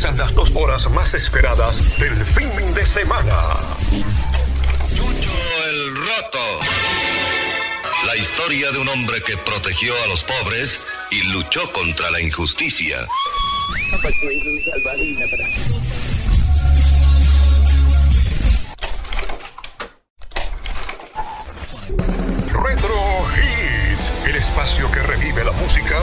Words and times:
comienzan 0.00 0.16
las 0.16 0.34
dos 0.34 0.50
horas 0.54 0.88
más 0.90 1.14
esperadas 1.14 1.98
del 1.98 2.14
fin 2.24 2.74
de 2.74 2.86
semana. 2.86 3.36
Chucho 4.94 5.30
el 5.66 5.96
Roto. 5.96 6.60
La 8.06 8.16
historia 8.16 8.70
de 8.70 8.78
un 8.78 8.88
hombre 8.88 9.22
que 9.26 9.36
protegió 9.38 9.94
a 10.02 10.06
los 10.06 10.24
pobres 10.24 10.70
y 11.10 11.22
luchó 11.24 11.70
contra 11.74 12.10
la 12.12 12.20
injusticia. 12.22 13.06
Retro 22.52 23.26
Hits, 23.36 24.12
el 24.26 24.36
espacio 24.36 24.90
que 24.92 25.02
revive 25.02 25.44
la 25.44 25.52
música 25.52 26.02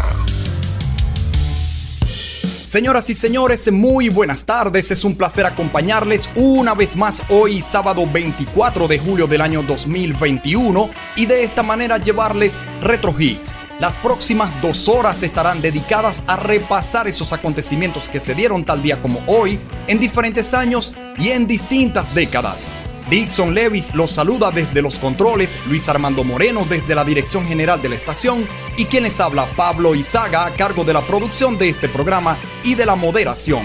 Señoras 2.71 3.09
y 3.09 3.15
señores, 3.15 3.69
muy 3.69 4.07
buenas 4.07 4.45
tardes. 4.45 4.91
Es 4.91 5.03
un 5.03 5.17
placer 5.17 5.45
acompañarles 5.45 6.29
una 6.37 6.73
vez 6.73 6.95
más 6.95 7.21
hoy, 7.27 7.59
sábado 7.59 8.09
24 8.09 8.87
de 8.87 8.97
julio 8.97 9.27
del 9.27 9.41
año 9.41 9.61
2021, 9.61 10.89
y 11.17 11.25
de 11.25 11.43
esta 11.43 11.63
manera 11.63 11.97
llevarles 11.97 12.57
Retro 12.79 13.13
Hits. 13.19 13.53
Las 13.81 13.97
próximas 13.97 14.61
dos 14.61 14.87
horas 14.87 15.21
estarán 15.21 15.61
dedicadas 15.61 16.23
a 16.27 16.37
repasar 16.37 17.09
esos 17.09 17.33
acontecimientos 17.33 18.07
que 18.07 18.21
se 18.21 18.35
dieron 18.35 18.63
tal 18.63 18.81
día 18.81 19.01
como 19.01 19.21
hoy, 19.27 19.59
en 19.87 19.99
diferentes 19.99 20.53
años 20.53 20.95
y 21.17 21.31
en 21.31 21.47
distintas 21.47 22.15
décadas. 22.15 22.69
Dixon 23.11 23.53
Levis 23.53 23.93
los 23.93 24.09
saluda 24.11 24.49
desde 24.51 24.81
los 24.81 24.97
controles, 24.97 25.57
Luis 25.67 25.89
Armando 25.89 26.23
Moreno 26.23 26.65
desde 26.69 26.95
la 26.95 27.03
dirección 27.03 27.45
general 27.45 27.81
de 27.81 27.89
la 27.89 27.95
estación 27.95 28.47
y 28.77 28.85
quienes 28.85 29.19
habla 29.19 29.51
Pablo 29.51 29.95
Izaga 29.95 30.45
a 30.45 30.53
cargo 30.53 30.85
de 30.85 30.93
la 30.93 31.05
producción 31.05 31.57
de 31.57 31.67
este 31.67 31.89
programa 31.89 32.39
y 32.63 32.75
de 32.75 32.85
la 32.85 32.95
moderación. 32.95 33.63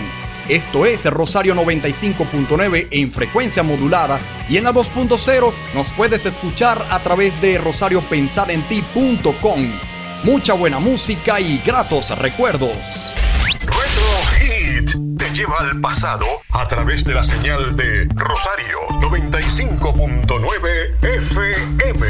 Esto 0.49 0.85
es 0.85 1.09
Rosario 1.09 1.55
95.9 1.55 2.89
en 2.91 3.13
frecuencia 3.13 3.63
modulada 3.63 4.19
y 4.49 4.57
en 4.57 4.65
la 4.65 4.73
2.0 4.73 5.53
nos 5.75 5.93
puedes 5.93 6.27
escuchar 6.27 6.85
a 6.91 7.01
través 7.05 7.41
de 7.41 7.59
rosariopensadenti.com. 7.59 9.71
Mucha 10.25 10.55
buena 10.55 10.81
música 10.81 11.39
y 11.39 11.63
gratos 11.65 12.19
recuerdos. 12.19 13.15
Lleva 15.37 15.59
al 15.59 15.79
pasado 15.83 16.25
a 16.53 16.67
través 16.67 17.05
de 17.05 17.12
la 17.12 17.23
señal 17.23 17.77
de 17.77 18.09
Rosario 18.15 18.79
95.9 19.03 20.94
FM. 21.03 22.06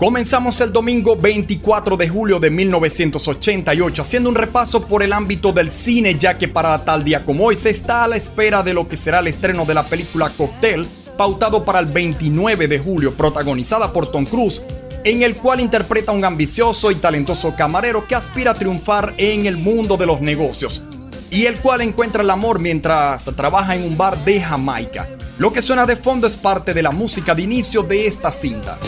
Comenzamos 0.00 0.60
el 0.60 0.72
domingo 0.72 1.14
24 1.14 1.96
de 1.96 2.08
julio 2.08 2.40
de 2.40 2.50
1988 2.50 4.02
haciendo 4.02 4.28
un 4.28 4.34
repaso 4.34 4.88
por 4.88 5.04
el 5.04 5.12
ámbito 5.12 5.52
del 5.52 5.70
cine 5.70 6.16
ya 6.16 6.36
que 6.36 6.48
para 6.48 6.84
tal 6.84 7.04
día 7.04 7.24
como 7.24 7.44
hoy 7.44 7.54
se 7.54 7.70
está 7.70 8.02
a 8.02 8.08
la 8.08 8.16
espera 8.16 8.64
de 8.64 8.74
lo 8.74 8.88
que 8.88 8.96
será 8.96 9.20
el 9.20 9.28
estreno 9.28 9.66
de 9.66 9.74
la 9.74 9.86
película 9.86 10.30
Cocktail 10.30 10.84
pautado 11.16 11.64
para 11.64 11.78
el 11.78 11.86
29 11.86 12.66
de 12.66 12.80
julio 12.80 13.14
protagonizada 13.14 13.92
por 13.92 14.10
Tom 14.10 14.24
Cruise 14.24 14.64
en 15.04 15.22
el 15.22 15.36
cual 15.36 15.60
interpreta 15.60 16.12
a 16.12 16.14
un 16.14 16.24
ambicioso 16.24 16.90
y 16.90 16.96
talentoso 16.96 17.54
camarero 17.56 18.06
que 18.06 18.14
aspira 18.14 18.52
a 18.52 18.54
triunfar 18.54 19.14
en 19.16 19.46
el 19.46 19.56
mundo 19.56 19.96
de 19.96 20.06
los 20.06 20.20
negocios 20.20 20.84
y 21.30 21.46
el 21.46 21.56
cual 21.58 21.82
encuentra 21.82 22.22
el 22.22 22.30
amor 22.30 22.58
mientras 22.58 23.24
trabaja 23.36 23.76
en 23.76 23.84
un 23.84 23.96
bar 23.96 24.24
de 24.24 24.40
Jamaica. 24.40 25.06
Lo 25.38 25.52
que 25.52 25.62
suena 25.62 25.86
de 25.86 25.96
fondo 25.96 26.26
es 26.26 26.36
parte 26.36 26.74
de 26.74 26.82
la 26.82 26.90
música 26.90 27.34
de 27.34 27.42
inicio 27.42 27.82
de 27.82 28.06
esta 28.06 28.32
cinta. 28.32 28.78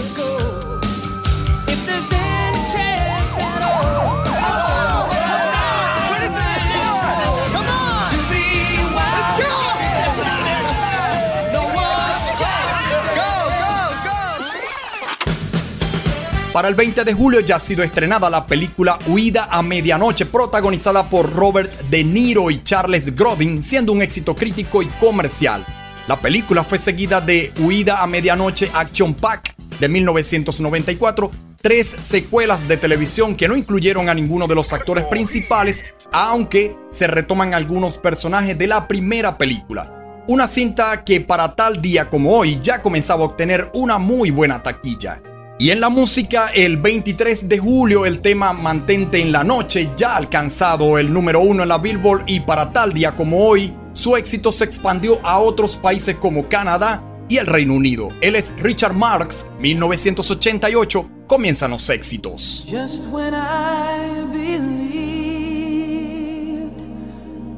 Para 16.52 16.66
el 16.66 16.74
20 16.74 17.04
de 17.04 17.14
julio 17.14 17.38
ya 17.38 17.56
ha 17.56 17.60
sido 17.60 17.84
estrenada 17.84 18.28
la 18.28 18.44
película 18.44 18.98
Huida 19.06 19.46
a 19.52 19.62
Medianoche, 19.62 20.26
protagonizada 20.26 21.08
por 21.08 21.32
Robert 21.32 21.80
De 21.82 22.02
Niro 22.02 22.50
y 22.50 22.64
Charles 22.64 23.14
Grodin, 23.14 23.62
siendo 23.62 23.92
un 23.92 24.02
éxito 24.02 24.34
crítico 24.34 24.82
y 24.82 24.86
comercial. 24.86 25.64
La 26.08 26.18
película 26.18 26.64
fue 26.64 26.80
seguida 26.80 27.20
de 27.20 27.52
Huida 27.60 28.02
a 28.02 28.08
Medianoche 28.08 28.68
Action 28.74 29.14
Pack 29.14 29.54
de 29.78 29.88
1994, 29.88 31.30
tres 31.62 31.94
secuelas 32.00 32.66
de 32.66 32.76
televisión 32.76 33.36
que 33.36 33.46
no 33.46 33.54
incluyeron 33.54 34.08
a 34.08 34.14
ninguno 34.14 34.48
de 34.48 34.56
los 34.56 34.72
actores 34.72 35.04
principales, 35.04 35.94
aunque 36.10 36.74
se 36.90 37.06
retoman 37.06 37.54
algunos 37.54 37.96
personajes 37.96 38.58
de 38.58 38.66
la 38.66 38.88
primera 38.88 39.38
película. 39.38 40.24
Una 40.26 40.48
cinta 40.48 41.04
que 41.04 41.20
para 41.20 41.54
tal 41.54 41.80
día 41.80 42.10
como 42.10 42.36
hoy 42.36 42.58
ya 42.60 42.82
comenzaba 42.82 43.22
a 43.22 43.28
obtener 43.28 43.70
una 43.72 43.98
muy 43.98 44.32
buena 44.32 44.64
taquilla. 44.64 45.22
Y 45.60 45.70
en 45.72 45.80
la 45.82 45.90
música, 45.90 46.48
el 46.54 46.78
23 46.78 47.46
de 47.46 47.58
julio, 47.58 48.06
el 48.06 48.22
tema 48.22 48.54
Mantente 48.54 49.20
en 49.20 49.30
la 49.30 49.44
Noche 49.44 49.90
ya 49.94 50.14
ha 50.14 50.16
alcanzado 50.16 50.96
el 50.96 51.12
número 51.12 51.40
uno 51.40 51.64
en 51.64 51.68
la 51.68 51.76
Billboard 51.76 52.24
y 52.26 52.40
para 52.40 52.72
tal 52.72 52.94
día 52.94 53.14
como 53.14 53.46
hoy, 53.46 53.70
su 53.92 54.16
éxito 54.16 54.52
se 54.52 54.64
expandió 54.64 55.18
a 55.22 55.38
otros 55.38 55.76
países 55.76 56.14
como 56.14 56.48
Canadá 56.48 57.04
y 57.28 57.36
el 57.36 57.46
Reino 57.46 57.74
Unido. 57.74 58.08
Él 58.22 58.36
es 58.36 58.54
Richard 58.56 58.94
Marx, 58.94 59.44
1988, 59.58 61.10
comienzan 61.26 61.72
los 61.72 61.90
éxitos. 61.90 62.64
Just 62.66 63.08
when 63.12 63.34
I 63.34 64.24
believed 64.32 64.80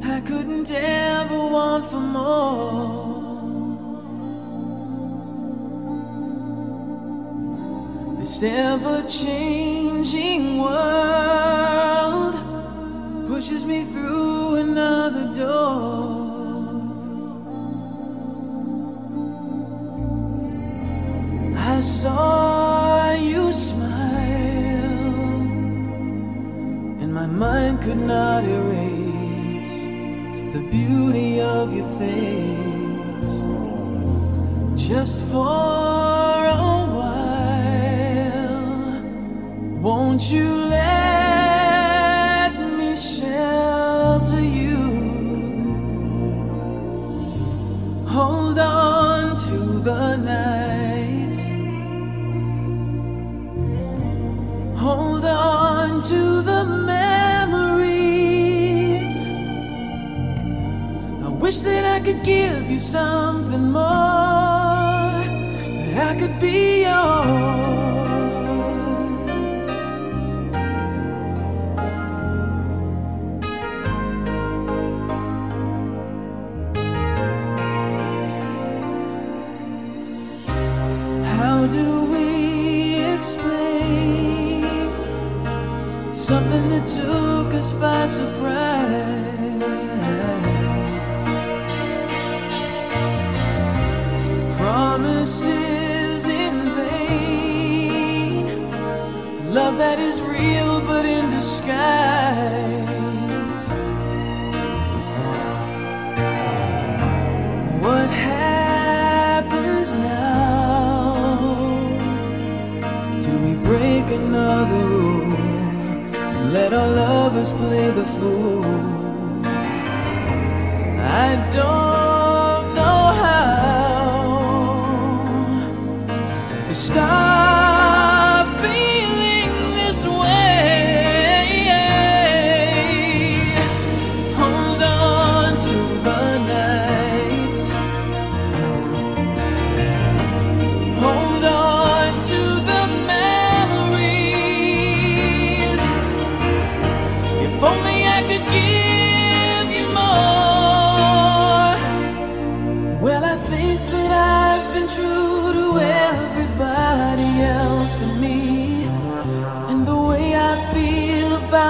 I 0.02 0.20
couldn't 0.26 0.72
ever 0.72 1.38
want 1.38 1.88
for 1.88 2.00
more. 2.00 3.01
This 8.22 8.42
ever 8.44 9.02
changing 9.08 10.62
world 10.62 12.34
pushes 13.26 13.64
me 13.64 13.82
through 13.82 14.54
another 14.66 15.34
door. 15.34 16.22
I 21.58 21.80
saw 21.80 23.12
you 23.14 23.50
smile, 23.50 23.90
and 27.02 27.12
my 27.12 27.26
mind 27.26 27.82
could 27.82 27.98
not 27.98 28.44
erase 28.44 29.82
the 30.54 30.60
beauty 30.70 31.40
of 31.40 31.74
your 31.74 31.90
face. 31.98 33.38
Just 34.88 35.20
for 35.22 36.46
a 36.46 36.81
Won't 40.12 40.30
you 40.30 40.71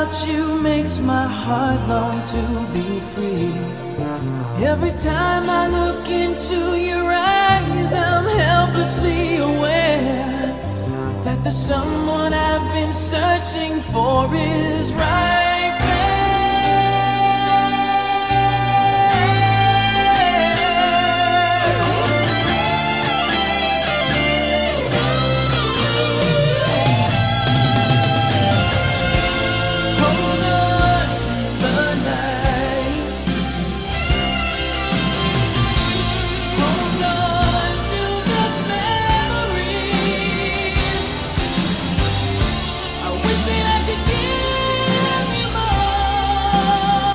about 0.02 0.26
you 0.26 0.58
makes 0.60 0.98
my 0.98 1.26
heart 1.26 1.80
long 1.88 2.16
to 2.34 2.42
be 2.72 3.00
free. 3.12 3.52
Every 4.64 4.90
time 4.90 5.44
I 5.48 5.68
look 5.68 6.08
into 6.08 6.58
your 6.88 7.06
eyes, 7.06 7.92
I'm 7.92 8.26
helplessly 8.38 9.36
aware 9.36 10.54
that 11.24 11.44
the 11.44 11.50
someone 11.50 12.32
I've 12.34 12.66
been 12.74 12.92
searching 12.92 13.80
for 13.92 14.28
is 14.34 14.92
right. 14.92 15.51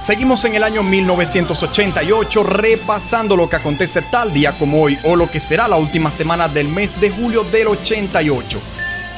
Seguimos 0.08 0.46
en 0.46 0.56
el 0.56 0.64
año 0.64 0.84
1988 0.84 2.44
repasando 2.44 3.36
lo 3.36 3.50
que 3.50 3.58
acontece 3.58 4.02
tal 4.04 4.32
día 4.32 4.58
como 4.58 4.82
hoy 4.82 4.98
o 5.04 5.18
lo 5.18 5.30
que 5.30 5.42
será 5.42 5.68
la 5.68 5.76
última 5.76 6.12
semana 6.12 6.48
del 6.48 6.70
mes 6.70 6.98
de 7.02 7.10
julio 7.10 7.44
del 7.44 7.68
88. 7.68 8.58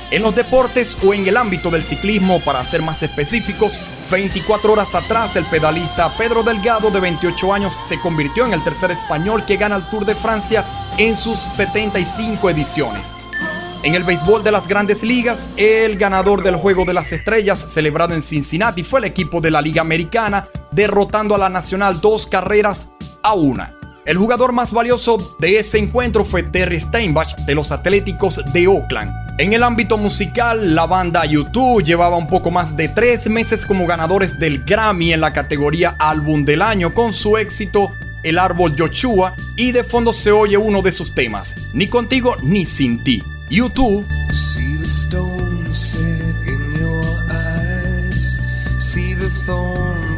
En 0.10 0.24
los 0.24 0.36
deportes 0.36 0.98
o 1.05 1.13
en 1.13 1.27
el 1.27 1.38
ámbito 1.38 1.69
del 1.69 1.84
ciclismo, 1.84 2.43
para 2.43 2.63
ser 2.63 2.81
más 2.81 3.03
específicos, 3.03 3.79
24 4.10 4.74
horas 4.74 4.96
atrás 4.96 5.36
el 5.36 5.46
pedalista 5.46 6.12
Pedro 6.17 6.41
Delgado 6.41 6.89
de 6.89 7.00
28 7.00 7.53
años 7.53 7.79
se 7.88 8.00
convirtió 8.00 8.48
en 8.48 8.53
el 8.53 8.63
tercer 8.63 8.89
español 8.89 9.46
que 9.46 9.58
gana 9.58 9.75
el 9.75 9.88
Tour 9.91 10.08
de 10.08 10.15
Francia 10.15 10.65
en 10.98 11.15
sus 11.15 11.38
75 11.38 12.50
ediciones. 12.50 13.13
En 13.84 13.93
el 13.93 14.03
béisbol 14.03 14.43
de 14.43 14.51
las 14.51 14.67
grandes 14.67 15.03
ligas, 15.03 15.50
el 15.55 15.98
ganador 15.98 16.41
del 16.41 16.55
Juego 16.55 16.84
de 16.84 16.96
las 16.96 17.12
Estrellas, 17.12 17.60
celebrado 17.60 18.15
en 18.15 18.24
Cincinnati, 18.24 18.84
fue 18.84 19.01
el 19.01 19.05
equipo 19.05 19.39
de 19.39 19.51
la 19.51 19.62
Liga 19.62 19.81
Americana, 19.81 20.50
derrotando 20.72 21.36
a 21.36 21.38
la 21.38 21.50
Nacional 21.50 22.02
dos 22.02 22.28
carreras 22.28 22.90
a 23.24 23.34
una. 23.34 23.74
El 24.06 24.18
jugador 24.18 24.54
más 24.54 24.74
valioso 24.74 25.18
de 25.40 25.60
ese 25.60 25.78
encuentro 25.78 26.26
fue 26.26 26.44
Terry 26.44 26.82
Steinbach 26.82 27.36
de 27.46 27.56
los 27.56 27.72
Atléticos 27.72 28.42
de 28.54 28.68
Oakland. 28.68 29.12
En 29.38 29.54
el 29.54 29.64
ámbito 29.64 29.98
musical, 29.98 30.76
la 30.76 30.86
banda 30.86 31.24
U2 31.26 31.84
llevaba 31.84 32.18
un 32.18 32.28
poco 32.28 32.52
más 32.52 32.76
de 32.76 32.90
tres 32.90 33.30
meses 33.30 33.66
como 33.66 33.88
ganadores 33.88 34.38
del 34.40 34.66
Grammy 34.66 35.14
en 35.14 35.22
la 35.22 35.32
categoría 35.32 35.96
Álbum 36.00 36.44
del 36.44 36.62
Año 36.62 36.94
con 36.94 37.14
su 37.14 37.38
éxito 37.38 37.92
El 38.24 38.38
Árbol 38.38 38.76
Joshua 38.78 39.36
y 39.56 39.72
de 39.72 39.84
fondo 39.84 40.12
se 40.12 40.32
oye 40.32 40.58
uno 40.58 40.82
de 40.82 40.92
sus 40.92 41.16
temas, 41.16 41.56
Ni 41.74 41.88
contigo 41.88 42.36
ni 42.42 42.66
sin 42.66 43.04
ti. 43.04 43.24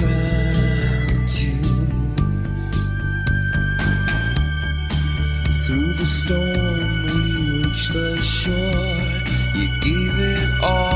without 0.00 1.42
you. 1.42 1.62
Through 5.64 5.92
the 5.94 6.06
storm, 6.06 7.02
we 7.04 7.62
reached 7.62 7.92
the 7.92 8.18
shore. 8.18 8.94
You 9.54 9.68
gave 9.82 10.18
it 10.18 10.48
all, 10.62 10.87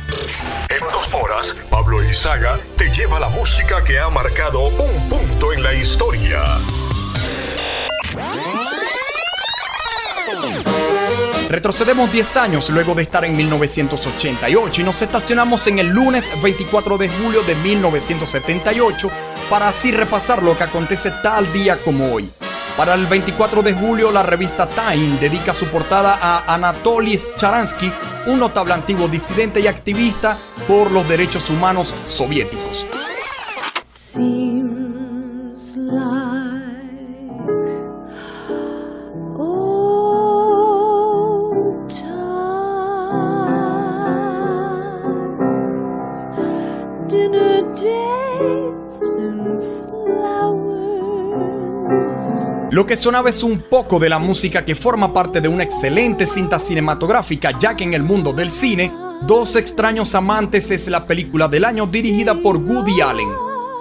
En 0.69 0.79
dos 0.89 1.13
horas, 1.13 1.55
Pablo 1.69 2.03
Izaga 2.03 2.57
te 2.77 2.89
lleva 2.89 3.19
la 3.19 3.29
música 3.29 3.83
que 3.83 3.99
ha 3.99 4.09
marcado 4.09 4.67
un 4.67 5.09
punto 5.09 5.53
en 5.53 5.63
la 5.63 5.73
historia. 5.73 6.41
Retrocedemos 11.49 12.09
10 12.11 12.37
años 12.37 12.69
luego 12.69 12.95
de 12.95 13.03
estar 13.03 13.25
en 13.25 13.35
1988 13.35 14.81
y 14.81 14.83
nos 14.85 15.01
estacionamos 15.01 15.67
en 15.67 15.79
el 15.79 15.87
lunes 15.87 16.31
24 16.41 16.97
de 16.97 17.09
julio 17.09 17.43
de 17.43 17.55
1978 17.55 19.11
para 19.49 19.67
así 19.67 19.91
repasar 19.91 20.43
lo 20.43 20.57
que 20.57 20.63
acontece 20.63 21.11
tal 21.21 21.51
día 21.51 21.83
como 21.83 22.13
hoy. 22.13 22.31
Para 22.77 22.93
el 22.93 23.05
24 23.05 23.63
de 23.63 23.73
julio, 23.73 24.11
la 24.11 24.23
revista 24.23 24.65
Time 24.65 25.19
dedica 25.19 25.53
su 25.53 25.67
portada 25.67 26.17
a 26.21 26.53
Anatoly 26.53 27.19
Charansky, 27.35 27.91
un 28.27 28.39
notable 28.39 28.73
antiguo 28.73 29.07
disidente 29.07 29.59
y 29.59 29.67
activista 29.67 30.39
por 30.67 30.91
los 30.91 31.07
derechos 31.07 31.49
humanos 31.49 31.95
soviéticos. 32.05 32.87
Lo 52.71 52.85
que 52.85 52.97
sonaba 52.97 53.29
es 53.29 53.43
un 53.43 53.61
poco 53.61 53.99
de 53.99 54.09
la 54.09 54.17
música 54.17 54.65
que 54.65 54.75
forma 54.75 55.13
parte 55.13 55.41
de 55.41 55.47
una 55.49 55.63
excelente 55.63 56.25
cinta 56.25 56.57
cinematográfica, 56.57 57.57
ya 57.57 57.75
que 57.75 57.83
en 57.83 57.93
el 57.93 58.03
mundo 58.03 58.33
del 58.33 58.51
cine, 58.51 58.91
Dos 59.21 59.55
extraños 59.55 60.15
amantes 60.15 60.71
es 60.71 60.87
la 60.87 61.05
película 61.05 61.47
del 61.47 61.63
año 61.63 61.85
dirigida 61.85 62.41
por 62.41 62.57
Woody 62.57 63.01
Allen. 63.01 63.29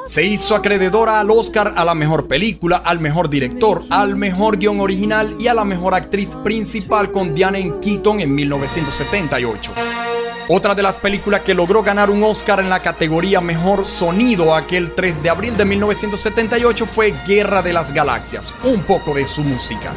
Se 0.04 0.23
hizo 0.23 0.54
acreedora 0.54 1.18
al 1.18 1.30
Oscar 1.30 1.73
a 1.76 1.85
la 1.87 1.94
mejor 1.94 2.28
película, 2.28 2.76
al 2.76 3.00
mejor 3.00 3.30
director, 3.30 3.82
al 3.88 4.16
mejor 4.16 4.59
guion 4.59 4.80
original 4.80 5.37
y 5.40 5.47
a 5.47 5.54
la 5.54 5.64
mejor 5.64 5.94
actriz 5.94 6.37
principal 6.44 7.11
con 7.11 7.35
Diane 7.35 7.73
Keaton 7.80 8.20
en 8.20 8.35
1978. 8.35 9.73
Otra 10.52 10.75
de 10.75 10.83
las 10.83 10.99
películas 10.99 11.42
que 11.42 11.54
logró 11.54 11.85
ganar 11.85 12.11
un 12.11 12.25
Oscar 12.25 12.59
en 12.59 12.69
la 12.69 12.83
categoría 12.83 13.40
Mejor 13.40 13.87
Sonido 13.87 14.52
aquel 14.52 14.97
3 14.97 15.23
de 15.23 15.30
abril 15.30 15.57
de 15.57 15.64
1978 15.64 16.87
fue 16.87 17.14
Guerra 17.25 17.62
de 17.62 17.73
las 17.73 17.95
Galaxias, 17.95 18.52
un 18.64 18.83
poco 18.83 19.14
de 19.14 19.28
su 19.28 19.45
música. 19.45 19.95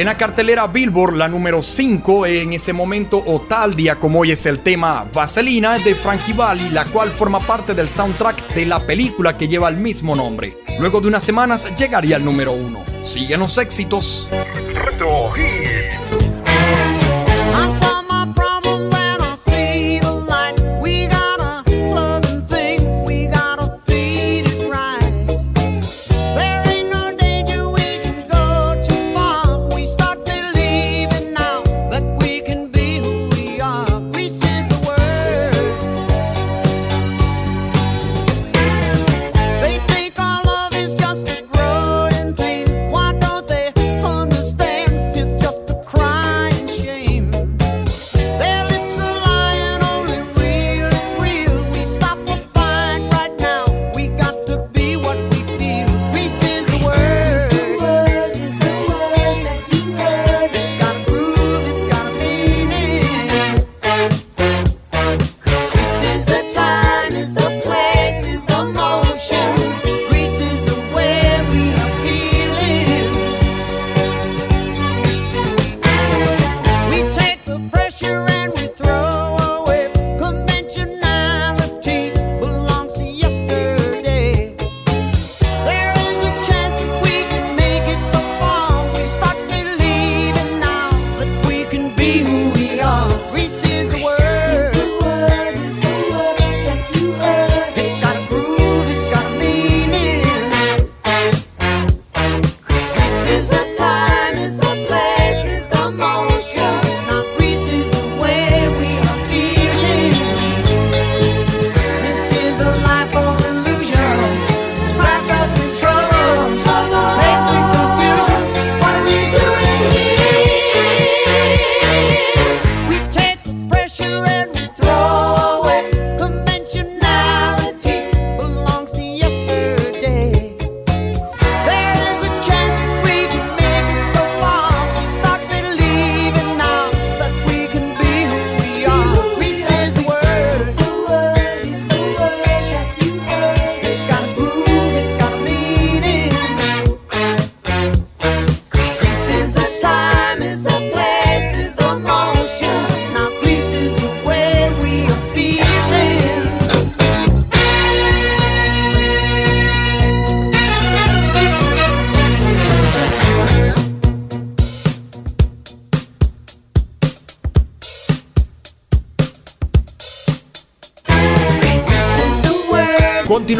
En 0.00 0.06
la 0.06 0.16
cartelera 0.16 0.66
Billboard, 0.66 1.14
la 1.14 1.28
número 1.28 1.60
5 1.60 2.24
en 2.24 2.54
ese 2.54 2.72
momento 2.72 3.22
o 3.26 3.42
tal 3.42 3.76
día 3.76 3.96
como 3.96 4.20
hoy 4.20 4.30
es 4.30 4.46
el 4.46 4.60
tema 4.60 5.06
Vaselina 5.12 5.78
de 5.78 5.94
Frankie 5.94 6.32
Valli, 6.32 6.70
la 6.70 6.86
cual 6.86 7.10
forma 7.10 7.38
parte 7.38 7.74
del 7.74 7.86
soundtrack 7.86 8.54
de 8.54 8.64
la 8.64 8.80
película 8.80 9.36
que 9.36 9.46
lleva 9.46 9.68
el 9.68 9.76
mismo 9.76 10.16
nombre. 10.16 10.56
Luego 10.78 11.02
de 11.02 11.08
unas 11.08 11.22
semanas 11.22 11.68
llegaría 11.76 12.16
al 12.16 12.24
número 12.24 12.52
1. 12.52 12.82
Siguen 13.02 13.40
los 13.40 13.58
éxitos. 13.58 14.30
Hits. 15.36 16.39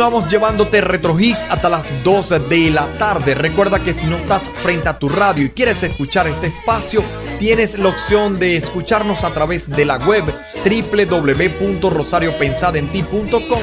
Continuamos 0.01 0.33
llevándote 0.33 0.81
Retro 0.81 1.21
Hits 1.21 1.47
hasta 1.51 1.69
las 1.69 2.03
12 2.03 2.39
de 2.39 2.71
la 2.71 2.91
tarde. 2.93 3.35
Recuerda 3.35 3.85
que 3.85 3.93
si 3.93 4.07
no 4.07 4.17
estás 4.17 4.49
frente 4.49 4.89
a 4.89 4.99
tu 4.99 5.11
radio 5.11 5.45
y 5.45 5.51
quieres 5.51 5.83
escuchar 5.83 6.27
este 6.27 6.47
espacio, 6.47 7.05
tienes 7.39 7.79
la 7.79 7.91
opción 7.91 8.39
de 8.39 8.57
escucharnos 8.57 9.25
a 9.25 9.35
través 9.35 9.69
de 9.69 9.85
la 9.85 9.99
web 9.99 10.25
www.rosariopensadenti.com. 10.65 13.61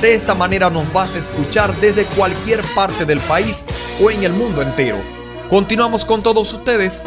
De 0.00 0.14
esta 0.14 0.36
manera 0.36 0.70
nos 0.70 0.92
vas 0.92 1.16
a 1.16 1.18
escuchar 1.18 1.74
desde 1.80 2.04
cualquier 2.04 2.62
parte 2.72 3.04
del 3.04 3.18
país 3.22 3.64
o 4.00 4.12
en 4.12 4.22
el 4.22 4.32
mundo 4.32 4.62
entero. 4.62 5.02
Continuamos 5.48 6.04
con 6.04 6.22
todos 6.22 6.52
ustedes. 6.52 7.04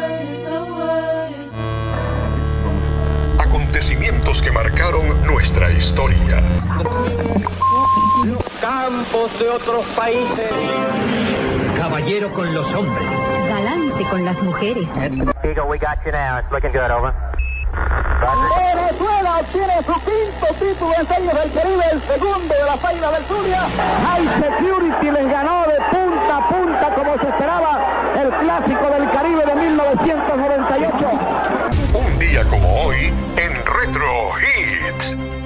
Acontecimientos 3.38 4.42
que 4.42 4.52
marcaron 4.52 5.24
nuestra 5.24 5.72
historia. 5.72 6.42
Campos 8.64 9.38
de 9.38 9.50
otros 9.50 9.84
países. 9.94 10.50
Caballero 11.76 12.32
con 12.32 12.54
los 12.54 12.66
hombres. 12.74 13.10
Galante 13.46 14.08
con 14.08 14.24
las 14.24 14.38
mujeres. 14.42 14.88
Eagle, 15.42 15.64
we 15.68 15.78
got 15.78 16.02
you 16.06 16.12
now. 16.12 16.38
It's 16.38 16.50
looking 16.50 16.72
good, 16.72 16.90
over. 16.90 17.12
Venezuela 18.24 19.42
tiene 19.52 19.82
su 19.82 19.92
quinto 20.00 20.46
título 20.58 20.94
en 20.98 21.06
Series 21.06 21.34
del 21.34 21.52
Caribe, 21.52 21.84
el 21.92 22.00
segundo 22.00 22.54
de 22.54 22.64
la 22.64 22.76
Feira 22.78 23.10
del 23.10 23.22
Zulia. 23.24 23.68
High 24.02 24.28
Security 24.40 25.10
les 25.10 25.28
ganó 25.28 25.66
de 25.66 25.76
punta 25.90 26.36
a 26.38 26.48
punta 26.48 26.94
como 26.94 27.18
se 27.18 27.28
esperaba 27.28 27.80
el 28.18 28.30
clásico 28.30 28.88
del 28.88 29.10
Caribe 29.10 29.44
de 29.44 29.54
1998. 29.56 31.10
Un 31.92 32.18
día 32.18 32.44
como 32.46 32.86
hoy 32.86 33.12
en 33.36 33.52
Retro 33.66 34.30
Hits. 34.40 35.43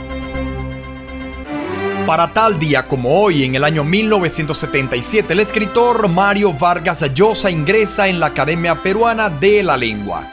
Para 2.09 2.33
tal 2.33 2.59
día 2.59 2.89
como 2.89 3.21
hoy, 3.21 3.45
en 3.45 3.55
el 3.55 3.65
año 3.65 3.85
1977, 3.85 5.35
el 5.35 5.41
escritor 5.41 6.09
Mario 6.09 6.55
Vargas 6.55 7.05
Llosa 7.13 7.51
ingresa 7.51 8.09
en 8.09 8.19
la 8.19 8.29
Academia 8.29 8.83
Peruana 8.83 9.29
de 9.29 9.63
la 9.63 9.77
Lengua. 9.77 10.33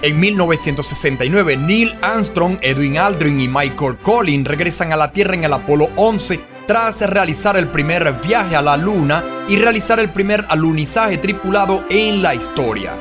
En 0.00 0.18
1969, 0.18 1.58
Neil 1.58 1.94
Armstrong, 2.00 2.56
Edwin 2.62 2.96
Aldrin 2.96 3.38
y 3.38 3.48
Michael 3.48 3.98
Collins 3.98 4.48
regresan 4.48 4.94
a 4.94 4.96
la 4.96 5.12
Tierra 5.12 5.34
en 5.34 5.44
el 5.44 5.52
Apolo 5.52 5.90
11 5.96 6.40
tras 6.66 7.02
realizar 7.02 7.58
el 7.58 7.68
primer 7.68 8.10
viaje 8.22 8.56
a 8.56 8.62
la 8.62 8.78
Luna 8.78 9.44
y 9.46 9.56
realizar 9.56 10.00
el 10.00 10.08
primer 10.08 10.46
alunizaje 10.48 11.18
tripulado 11.18 11.84
en 11.90 12.22
la 12.22 12.34
historia. 12.34 12.94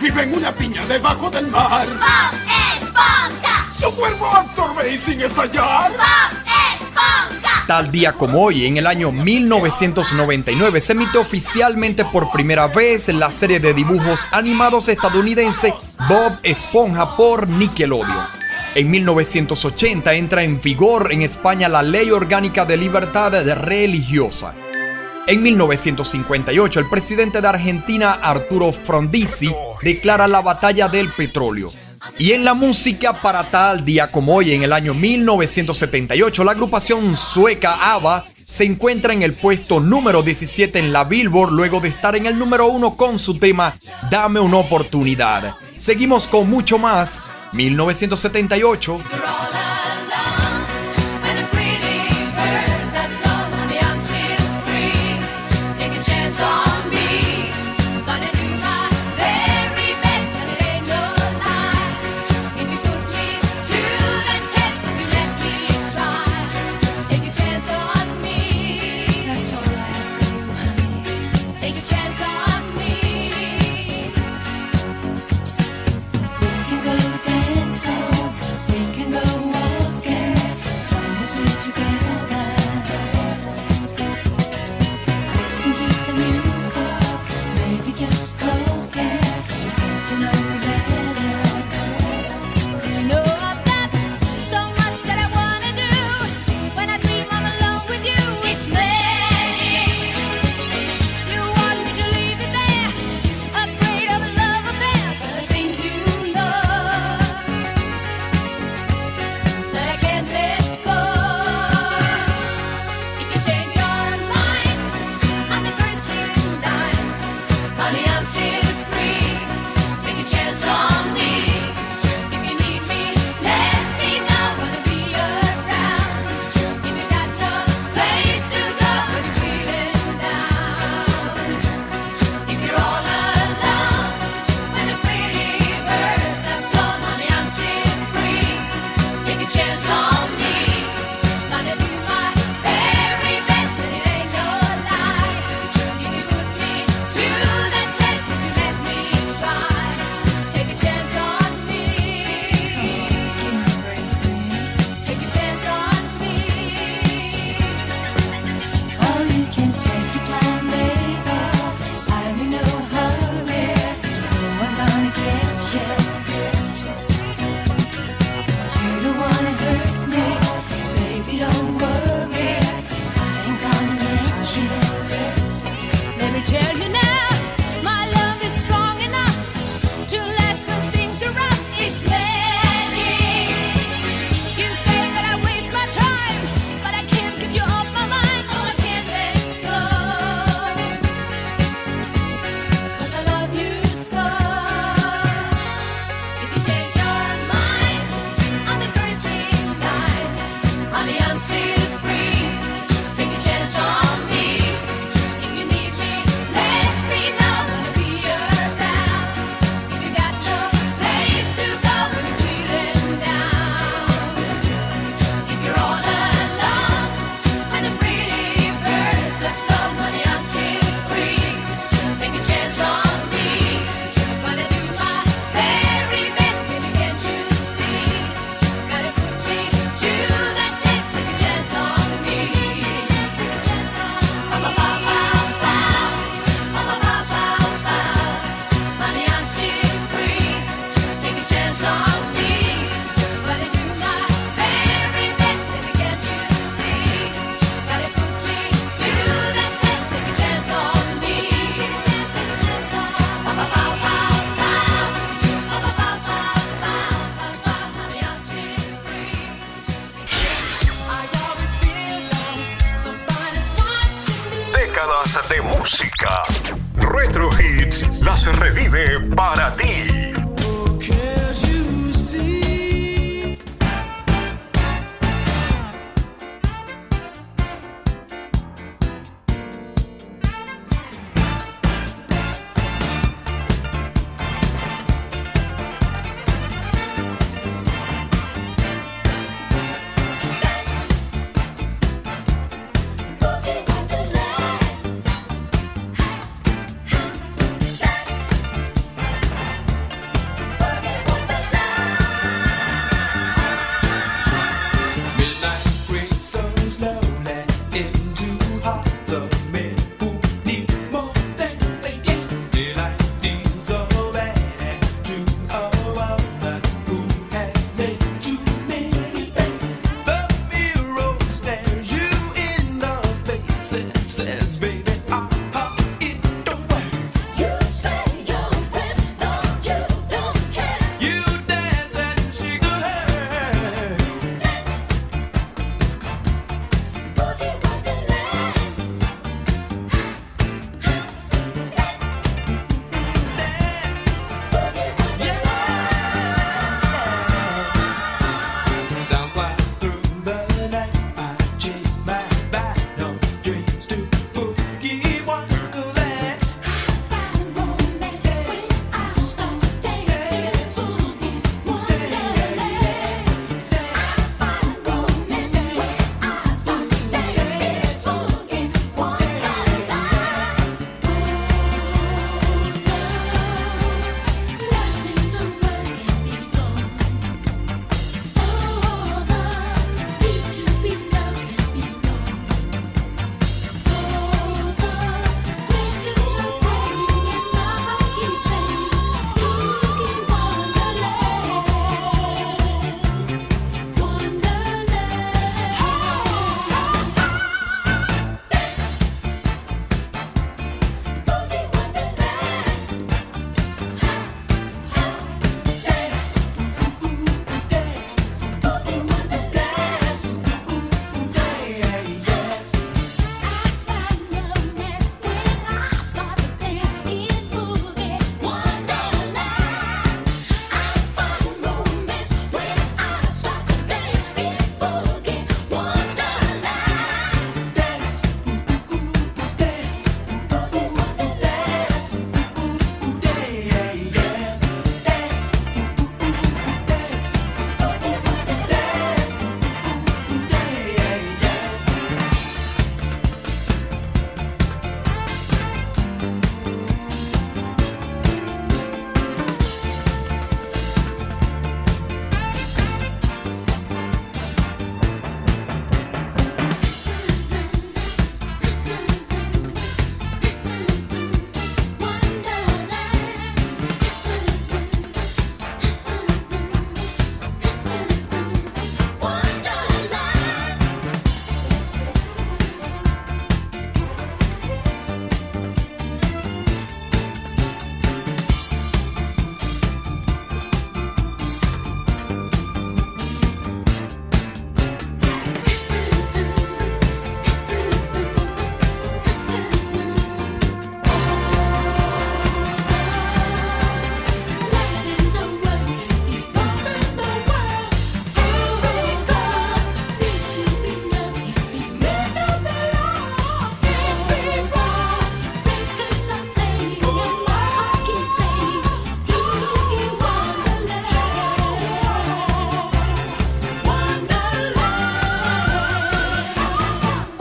Vive 0.00 0.24
en 0.24 0.34
una 0.34 0.52
piña 0.56 0.84
debajo 0.86 1.30
del 1.30 1.46
mar. 1.46 1.86
¡Bob 1.86 2.82
Esponja! 2.82 3.49
Su 3.80 3.94
cuerpo 3.94 4.26
absorbe 4.26 4.92
y 4.92 4.98
sin 4.98 5.22
estallar. 5.22 5.90
¡Bob 5.92 6.82
Esponja! 6.82 7.64
Tal 7.66 7.90
día 7.90 8.12
como 8.12 8.42
hoy, 8.42 8.66
en 8.66 8.76
el 8.76 8.86
año 8.86 9.10
1999, 9.10 10.82
se 10.82 10.92
emite 10.92 11.16
oficialmente 11.16 12.04
por 12.04 12.30
primera 12.30 12.66
vez 12.66 13.08
la 13.08 13.30
serie 13.30 13.58
de 13.58 13.72
dibujos 13.72 14.26
animados 14.32 14.88
estadounidense 14.90 15.72
Bob 16.08 16.32
Esponja 16.42 17.16
por 17.16 17.48
Nickelodeon. 17.48 18.26
En 18.74 18.90
1980 18.90 20.12
entra 20.12 20.42
en 20.42 20.60
vigor 20.60 21.10
en 21.10 21.22
España 21.22 21.68
la 21.70 21.82
Ley 21.82 22.10
Orgánica 22.10 22.66
de 22.66 22.76
Libertad 22.76 23.32
Religiosa. 23.54 24.54
En 25.26 25.42
1958, 25.42 26.80
el 26.80 26.88
presidente 26.90 27.40
de 27.40 27.48
Argentina, 27.48 28.12
Arturo 28.12 28.72
Frondizi, 28.72 29.54
declara 29.80 30.28
la 30.28 30.42
batalla 30.42 30.88
del 30.88 31.10
petróleo. 31.12 31.72
Y 32.18 32.32
en 32.32 32.44
la 32.44 32.54
música 32.54 33.20
para 33.20 33.50
tal 33.50 33.84
día 33.84 34.10
como 34.10 34.34
hoy, 34.34 34.52
en 34.52 34.62
el 34.62 34.72
año 34.72 34.94
1978, 34.94 36.44
la 36.44 36.52
agrupación 36.52 37.16
sueca 37.16 37.94
ABBA 37.94 38.26
se 38.46 38.64
encuentra 38.64 39.12
en 39.12 39.22
el 39.22 39.34
puesto 39.34 39.78
número 39.78 40.22
17 40.22 40.78
en 40.78 40.92
la 40.92 41.04
Billboard 41.04 41.52
luego 41.52 41.80
de 41.80 41.88
estar 41.88 42.16
en 42.16 42.26
el 42.26 42.36
número 42.36 42.66
1 42.66 42.96
con 42.96 43.18
su 43.18 43.38
tema 43.38 43.76
Dame 44.10 44.40
una 44.40 44.56
oportunidad. 44.56 45.54
Seguimos 45.76 46.26
con 46.26 46.50
mucho 46.50 46.76
más. 46.76 47.22
1978. 47.52 49.00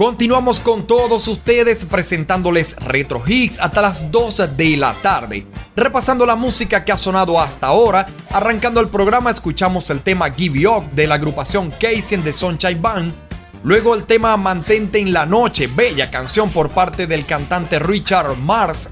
Continuamos 0.10 0.60
con 0.60 0.88
todos 0.88 1.28
ustedes 1.28 1.86
presentándoles 1.86 2.76
Retro 2.78 3.22
Hits 3.28 3.60
hasta 3.60 3.84
las 3.84 4.10
12 4.10 4.48
de 4.48 4.76
la 4.76 5.00
tarde. 5.04 5.46
Repasando 5.76 6.26
la 6.26 6.36
música 6.36 6.84
que 6.84 6.92
ha 6.92 6.98
sonado 6.98 7.40
hasta 7.40 7.68
ahora, 7.68 8.08
arrancando 8.32 8.82
el 8.82 8.90
programa 8.90 9.30
escuchamos 9.30 9.88
el 9.92 10.02
tema 10.02 10.32
Give 10.32 10.62
You 10.62 10.72
Up 10.72 10.90
de 10.94 11.06
la 11.06 11.14
agrupación 11.14 11.70
Casey 11.70 12.16
and 12.16 12.24
the 12.24 12.34
Sunshine 12.34 12.82
Band. 12.82 13.14
Luego 13.62 13.94
el 13.94 14.06
tema 14.06 14.36
Mantente 14.36 14.98
en 14.98 15.14
la 15.14 15.28
Noche, 15.28 15.68
bella 15.68 16.10
canción 16.10 16.50
por 16.50 16.72
parte 16.72 17.06
del 17.06 17.28
cantante 17.28 17.78
Richard 17.78 18.36
Mars. 18.36 18.90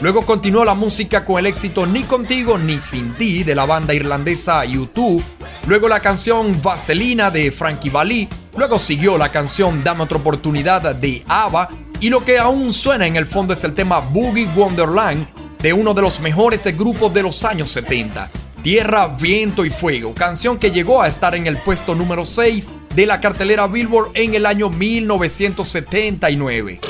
Luego 0.00 0.26
continuó 0.26 0.64
la 0.64 0.74
música 0.74 1.24
con 1.24 1.38
el 1.38 1.46
éxito 1.46 1.86
Ni 1.86 2.02
contigo 2.02 2.58
ni 2.58 2.80
sin 2.80 3.14
ti 3.14 3.44
de 3.44 3.54
la 3.54 3.66
banda 3.66 3.94
irlandesa 3.94 4.64
U2. 4.64 5.22
Luego 5.68 5.88
la 5.88 6.00
canción 6.00 6.60
Vaselina 6.60 7.30
de 7.30 7.52
Frankie 7.52 7.90
Valli 7.90 8.28
Luego 8.56 8.78
siguió 8.78 9.18
la 9.18 9.30
canción 9.30 9.84
Dame 9.84 10.04
otra 10.04 10.18
oportunidad 10.18 10.94
de 10.94 11.22
ABBA 11.28 11.68
y 12.00 12.10
lo 12.10 12.24
que 12.24 12.38
aún 12.38 12.72
suena 12.72 13.06
en 13.06 13.16
el 13.16 13.26
fondo 13.26 13.52
es 13.52 13.64
el 13.64 13.74
tema 13.74 14.00
Boogie 14.00 14.48
Wonderland 14.54 15.26
de 15.60 15.72
uno 15.72 15.94
de 15.94 16.02
los 16.02 16.20
mejores 16.20 16.64
grupos 16.76 17.12
de 17.12 17.22
los 17.22 17.44
años 17.44 17.70
70. 17.70 18.30
Tierra, 18.62 19.08
Viento 19.08 19.64
y 19.64 19.70
Fuego, 19.70 20.14
canción 20.14 20.58
que 20.58 20.70
llegó 20.70 21.00
a 21.00 21.08
estar 21.08 21.34
en 21.34 21.46
el 21.46 21.56
puesto 21.58 21.94
número 21.94 22.24
6 22.24 22.70
de 22.94 23.06
la 23.06 23.20
cartelera 23.20 23.66
Billboard 23.66 24.10
en 24.14 24.34
el 24.34 24.44
año 24.44 24.70
1979. 24.70 26.80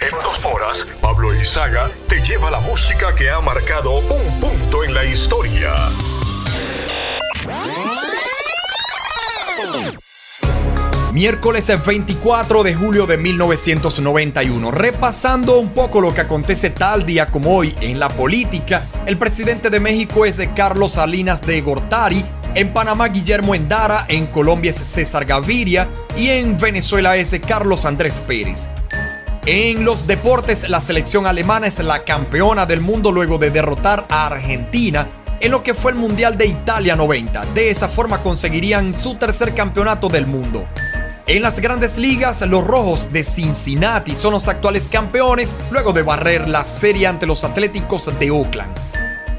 En 0.00 0.10
dos 0.22 0.44
horas, 0.44 0.86
Pablo 1.00 1.34
Izaga 1.34 1.90
te 2.08 2.22
lleva 2.22 2.50
la 2.50 2.60
música 2.60 3.14
que 3.14 3.30
ha 3.30 3.40
marcado 3.40 3.98
un 3.98 4.40
punto 4.40 4.84
en 4.84 4.94
la 4.94 5.04
historia. 5.04 5.74
Miércoles 11.16 11.72
24 11.82 12.62
de 12.62 12.74
julio 12.74 13.06
de 13.06 13.16
1991. 13.16 14.70
Repasando 14.70 15.58
un 15.58 15.70
poco 15.70 16.02
lo 16.02 16.12
que 16.12 16.20
acontece 16.20 16.68
tal 16.68 17.06
día 17.06 17.30
como 17.30 17.56
hoy 17.56 17.74
en 17.80 17.98
la 17.98 18.10
política, 18.10 18.86
el 19.06 19.16
presidente 19.16 19.70
de 19.70 19.80
México 19.80 20.26
es 20.26 20.38
Carlos 20.54 20.92
Salinas 20.92 21.40
de 21.40 21.62
Gortari, 21.62 22.22
en 22.54 22.70
Panamá 22.70 23.08
Guillermo 23.08 23.54
Endara, 23.54 24.04
en 24.08 24.26
Colombia 24.26 24.72
es 24.72 24.76
César 24.76 25.24
Gaviria 25.24 25.88
y 26.18 26.28
en 26.28 26.58
Venezuela 26.58 27.16
es 27.16 27.34
Carlos 27.48 27.86
Andrés 27.86 28.20
Pérez. 28.20 28.68
En 29.46 29.86
los 29.86 30.06
deportes, 30.06 30.68
la 30.68 30.82
selección 30.82 31.26
alemana 31.26 31.66
es 31.66 31.78
la 31.78 32.04
campeona 32.04 32.66
del 32.66 32.82
mundo 32.82 33.10
luego 33.10 33.38
de 33.38 33.50
derrotar 33.50 34.04
a 34.10 34.26
Argentina 34.26 35.08
en 35.40 35.50
lo 35.50 35.62
que 35.62 35.72
fue 35.72 35.92
el 35.92 35.98
Mundial 35.98 36.36
de 36.36 36.44
Italia 36.44 36.94
90. 36.94 37.46
De 37.54 37.70
esa 37.70 37.88
forma 37.88 38.22
conseguirían 38.22 38.92
su 38.92 39.14
tercer 39.14 39.54
campeonato 39.54 40.10
del 40.10 40.26
mundo. 40.26 40.68
En 41.28 41.42
las 41.42 41.58
grandes 41.58 41.98
ligas, 41.98 42.40
los 42.42 42.64
Rojos 42.64 43.12
de 43.12 43.24
Cincinnati 43.24 44.14
son 44.14 44.30
los 44.32 44.46
actuales 44.46 44.86
campeones 44.86 45.56
luego 45.72 45.92
de 45.92 46.02
barrer 46.02 46.48
la 46.48 46.64
serie 46.64 47.08
ante 47.08 47.26
los 47.26 47.42
Atléticos 47.42 48.08
de 48.20 48.30
Oakland. 48.30 48.72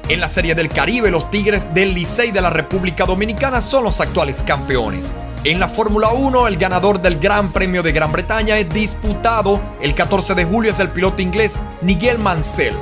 En 0.10 0.20
la 0.20 0.28
Serie 0.28 0.54
del 0.54 0.68
Caribe, 0.68 1.12
los 1.12 1.32
Tigres 1.32 1.74
del 1.74 1.94
Licey 1.94 2.32
de 2.32 2.42
la 2.42 2.50
República 2.50 3.06
Dominicana 3.06 3.62
son 3.62 3.86
los 3.86 4.02
actuales 4.02 4.44
campeones. 4.44 5.14
En 5.46 5.62
la 5.62 5.70
Fórmula 5.70 6.10
1, 6.10 6.50
el 6.50 6.58
ganador 6.58 7.02
del 7.02 7.20
Gran 7.20 7.54
Premio 7.54 7.82
de 7.82 7.94
Gran 7.94 8.12
Bretaña 8.12 8.58
es 8.58 8.68
disputado 8.68 9.62
el 9.82 9.96
14 9.96 10.36
de 10.36 10.44
julio 10.44 10.72
es 10.72 10.80
el 10.80 10.90
piloto 10.90 11.22
inglés 11.22 11.56
Miguel 11.82 12.20
Mansell. 12.20 12.76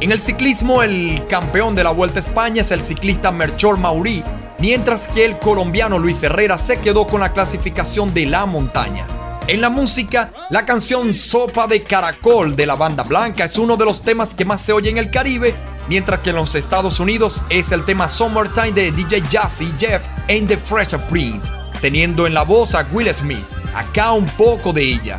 En 0.00 0.10
el 0.10 0.18
ciclismo, 0.18 0.82
el 0.82 1.24
campeón 1.28 1.76
de 1.76 1.84
la 1.84 1.92
Vuelta 1.92 2.18
a 2.18 2.22
España 2.22 2.62
es 2.62 2.72
el 2.72 2.82
ciclista 2.82 3.30
Melchor 3.30 3.78
Maurí, 3.78 4.24
mientras 4.58 5.08
que 5.08 5.24
el 5.24 5.38
colombiano 5.38 5.98
Luis 5.98 6.22
Herrera 6.22 6.58
se 6.58 6.80
quedó 6.80 7.06
con 7.06 7.20
la 7.20 7.32
clasificación 7.32 8.12
de 8.14 8.26
la 8.26 8.46
montaña. 8.46 9.06
En 9.46 9.62
la 9.62 9.70
música, 9.70 10.32
la 10.50 10.66
canción 10.66 11.14
Sopa 11.14 11.66
de 11.66 11.82
Caracol 11.82 12.54
de 12.54 12.66
la 12.66 12.76
banda 12.76 13.02
Blanca 13.02 13.44
es 13.44 13.56
uno 13.56 13.78
de 13.78 13.86
los 13.86 14.02
temas 14.02 14.34
que 14.34 14.44
más 14.44 14.60
se 14.60 14.72
oye 14.72 14.90
en 14.90 14.98
el 14.98 15.10
Caribe, 15.10 15.54
mientras 15.88 16.20
que 16.20 16.30
en 16.30 16.36
los 16.36 16.54
Estados 16.54 17.00
Unidos 17.00 17.42
es 17.48 17.72
el 17.72 17.84
tema 17.86 18.08
Summertime 18.08 18.72
de 18.72 18.92
DJ 18.92 19.22
Jazzy 19.30 19.72
Jeff 19.78 20.02
en 20.28 20.46
The 20.46 20.58
Fresh 20.58 20.96
Prince, 21.08 21.50
teniendo 21.80 22.26
en 22.26 22.34
la 22.34 22.42
voz 22.42 22.74
a 22.74 22.86
Will 22.92 23.12
Smith. 23.14 23.46
Acá 23.74 24.12
un 24.12 24.26
poco 24.26 24.74
de 24.74 24.82
ella. 24.82 25.18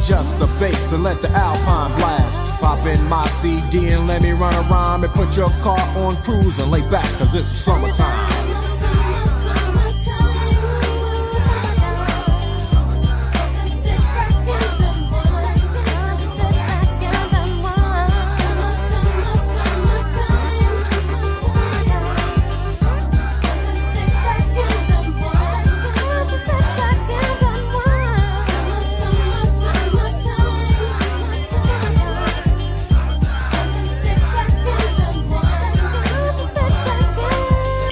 Adjust 0.00 0.38
the 0.38 0.46
bass 0.60 0.92
and 0.92 1.02
let 1.02 1.20
the 1.22 1.30
alpine 1.30 1.96
blast. 1.98 2.40
Pop 2.60 2.86
in 2.86 3.02
my 3.08 3.26
CD 3.26 3.88
and 3.88 4.06
let 4.06 4.22
me 4.22 4.30
run 4.30 4.54
around 4.70 5.04
and 5.04 5.12
put 5.12 5.36
your 5.36 5.50
car 5.62 5.80
on 5.96 6.16
cruise 6.22 6.58
and 6.58 6.70
lay 6.70 6.82
back, 6.90 7.06
cause 7.18 7.34
it's 7.34 7.46
summertime. 7.46 8.47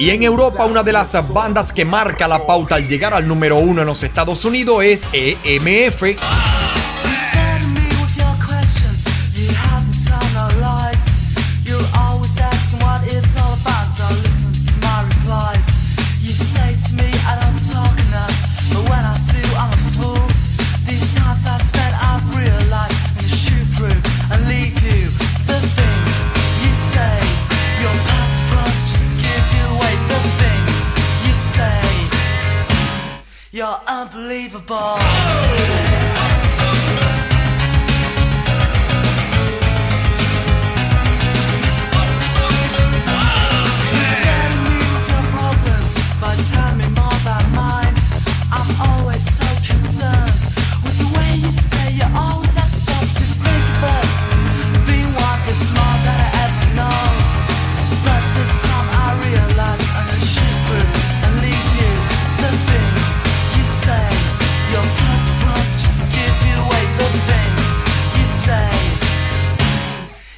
Y 0.07 0.11
en 0.11 0.23
Europa, 0.23 0.63
una 0.63 0.83
de 0.83 0.93
las 0.93 1.17
bandas 1.33 1.73
que 1.73 1.83
marca 1.83 2.29
la 2.29 2.47
pauta 2.47 2.75
al 2.75 2.87
llegar 2.87 3.13
al 3.13 3.27
número 3.27 3.57
uno 3.57 3.81
en 3.81 3.87
los 3.87 4.03
Estados 4.03 4.45
Unidos 4.45 4.81
es 4.81 5.05
EMF. 5.11 6.46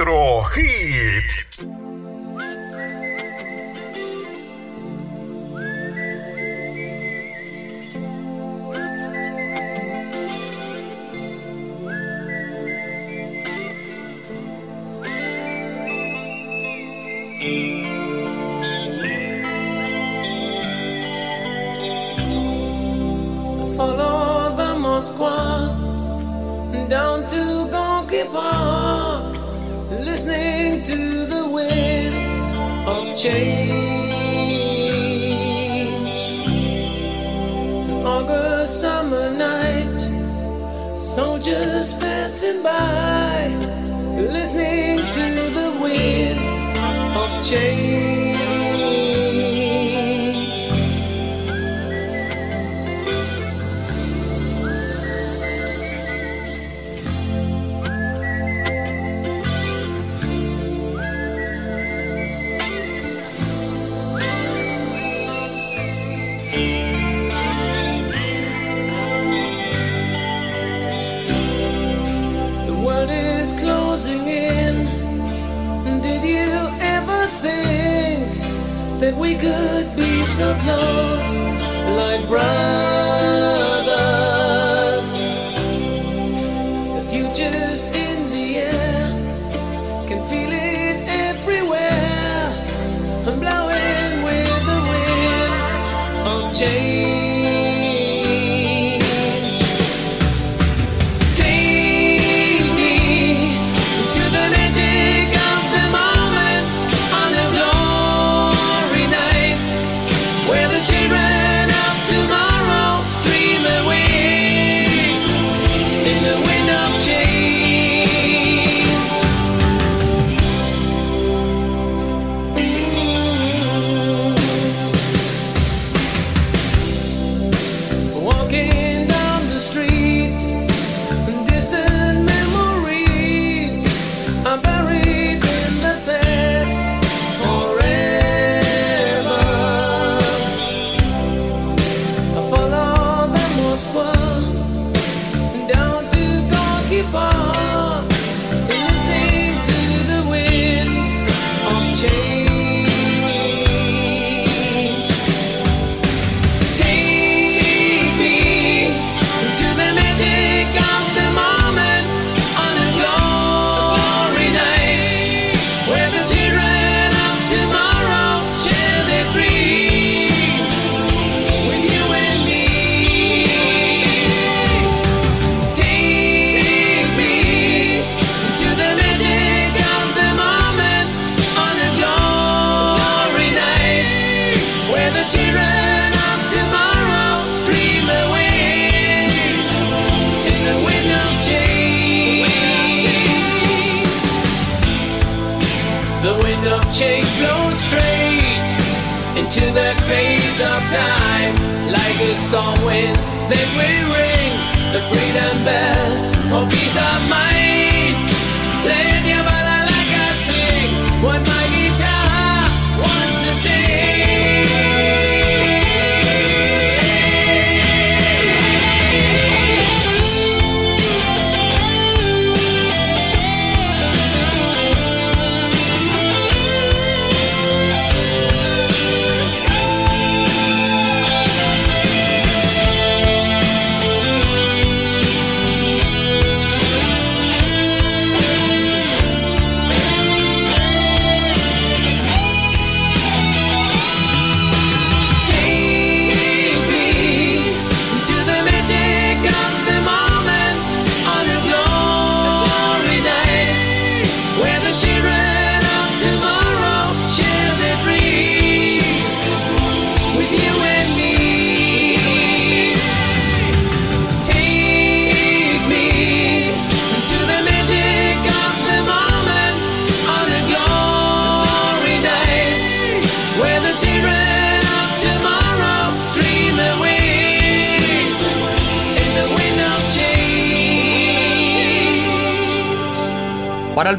Retro 0.00 0.40
Hit. 0.54 1.89
Change. 33.22 33.59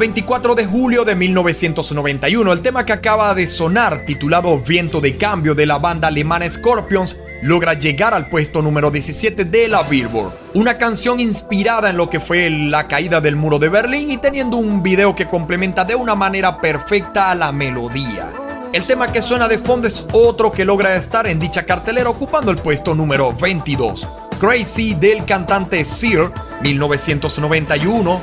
24 0.02 0.56
de 0.56 0.66
julio 0.66 1.06
de 1.06 1.14
1991, 1.14 2.52
el 2.52 2.62
tema 2.62 2.88
que 2.88 2.92
acaba 2.92 3.36
de 3.36 3.46
sonar, 3.46 4.04
titulado 4.04 4.60
Viento 4.60 5.00
de 5.00 5.16
Cambio 5.16 5.54
de 5.54 5.68
la 5.68 5.78
banda 5.78 6.08
alemana 6.08 6.50
Scorpions, 6.50 7.20
logra 7.44 7.76
llegar 7.76 8.16
al 8.16 8.28
puesto 8.28 8.64
número 8.64 8.90
17 8.90 9.46
de 9.46 9.68
la 9.68 9.84
Billboard. 9.84 10.34
Una 10.56 10.80
canción 10.80 11.20
inspirada 11.20 11.92
en 11.92 11.98
lo 11.98 12.10
que 12.10 12.20
fue 12.20 12.50
la 12.50 12.88
caída 12.88 13.22
del 13.22 13.36
muro 13.36 13.60
de 13.60 13.70
Berlín 13.70 14.10
y 14.10 14.18
teniendo 14.18 14.58
un 14.58 14.82
video 14.82 15.16
que 15.16 15.28
complementa 15.28 15.86
de 15.86 15.94
una 15.94 16.16
manera 16.16 16.58
perfecta 16.58 17.30
a 17.30 17.36
la 17.36 17.52
melodía. 17.52 18.34
El 18.74 18.82
tema 18.82 19.12
que 19.12 19.22
suena 19.22 19.48
de 19.48 19.60
fondo 19.60 19.88
es 19.88 20.08
otro 20.14 20.52
que 20.52 20.66
logra 20.66 20.96
estar 20.96 21.28
en 21.28 21.38
dicha 21.38 21.62
cartelera 21.62 22.10
ocupando 22.10 22.50
el 22.50 22.58
puesto 22.58 22.96
número 22.96 23.36
22. 23.40 24.31
Crazy 24.42 24.96
del 24.96 25.24
cantante 25.24 25.86
Sear, 25.86 26.32
1991. 26.64 28.20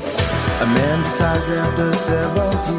A 0.59 0.65
man 0.65 1.01
decides 1.01 1.47
after 1.47 1.93
70 1.93 2.73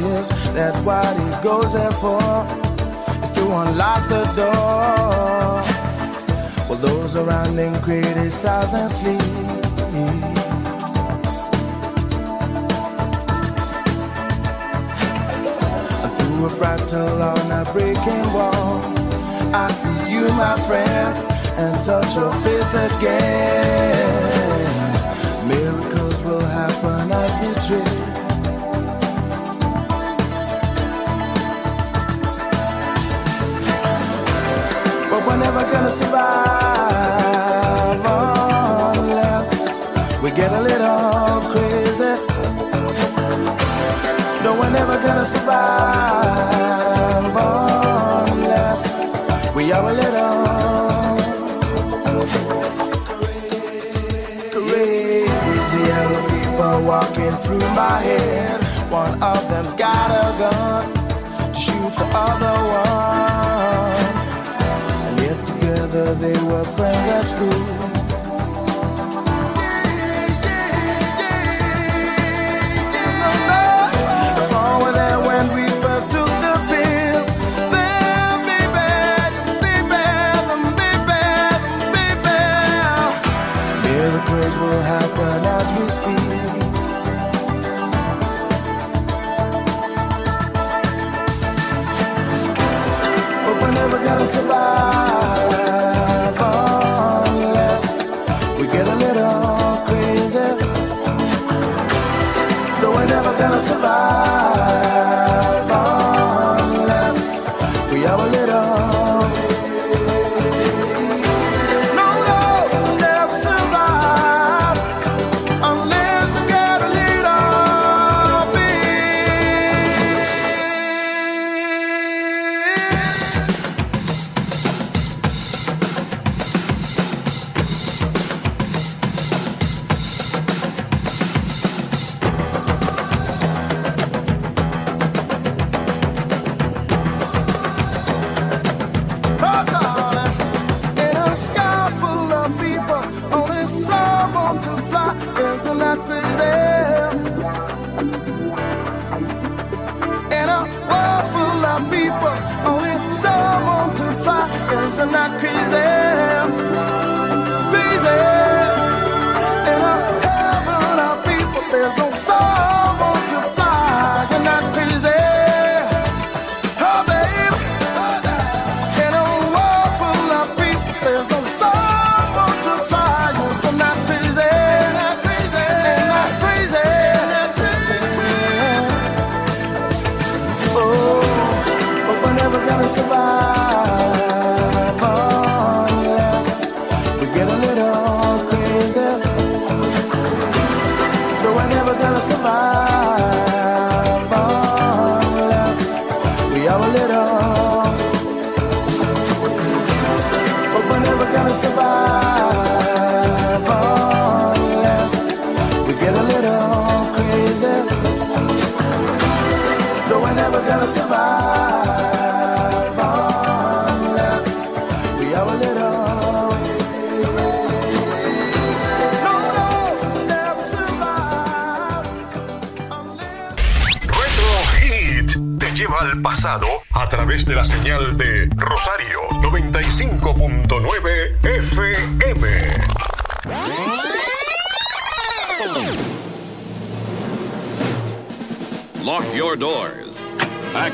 years 0.00 0.30
that 0.54 0.74
what 0.82 1.04
he 1.04 1.28
goes 1.44 1.74
there 1.74 1.90
for 1.90 2.46
is 3.22 3.28
to 3.32 3.42
unlock 3.52 4.00
the 4.08 4.24
door. 4.34 5.60
While 6.68 6.78
those 6.80 7.16
around 7.16 7.58
him 7.58 7.74
criticize 7.82 8.72
and 8.72 8.90
sleep. 8.90 9.20
And 16.00 16.12
through 16.16 16.46
a 16.46 16.48
fractal 16.48 17.20
on 17.20 17.52
a 17.52 17.62
breaking 17.74 18.24
wall, 18.32 18.80
I 19.54 19.68
see 19.68 20.10
you, 20.10 20.32
my 20.32 20.56
friend, 20.56 21.35
and 21.58 21.74
touch 21.82 22.14
your 22.16 22.30
face 22.32 22.74
again. 22.74 23.96
Miracles 25.48 26.22
will 26.22 26.44
happen 26.44 27.10
as 27.10 27.32
we 27.40 27.54
dream. 27.66 27.84
But 35.10 35.26
we're 35.26 35.38
never 35.38 35.62
gonna 35.72 35.88
survive 35.88 36.26
unless 38.98 39.50
we 40.22 40.30
get 40.32 40.52
a 40.52 40.60
little 40.60 41.40
crazy. 41.52 42.20
No, 44.44 44.52
we're 44.54 44.70
never 44.70 44.98
gonna 45.00 45.24
survive 45.24 45.56
unless 48.28 49.10
we 49.54 49.72
are 49.72 49.88
a 49.88 49.92
little 49.92 50.35
through 57.46 57.68
my 57.78 57.98
head. 58.02 58.60
One 58.90 59.22
of 59.22 59.48
them's 59.48 59.72
got 59.72 60.10
a 60.10 60.26
gun 60.42 60.82
to 61.52 61.60
shoot 61.60 61.92
the 61.94 62.08
other 62.12 62.56
one. 62.82 64.04
And 65.06 65.20
yet 65.20 65.46
together 65.46 66.14
they 66.14 66.36
were 66.48 66.64
friends 66.64 67.08
at 67.18 67.22
school. 67.22 67.85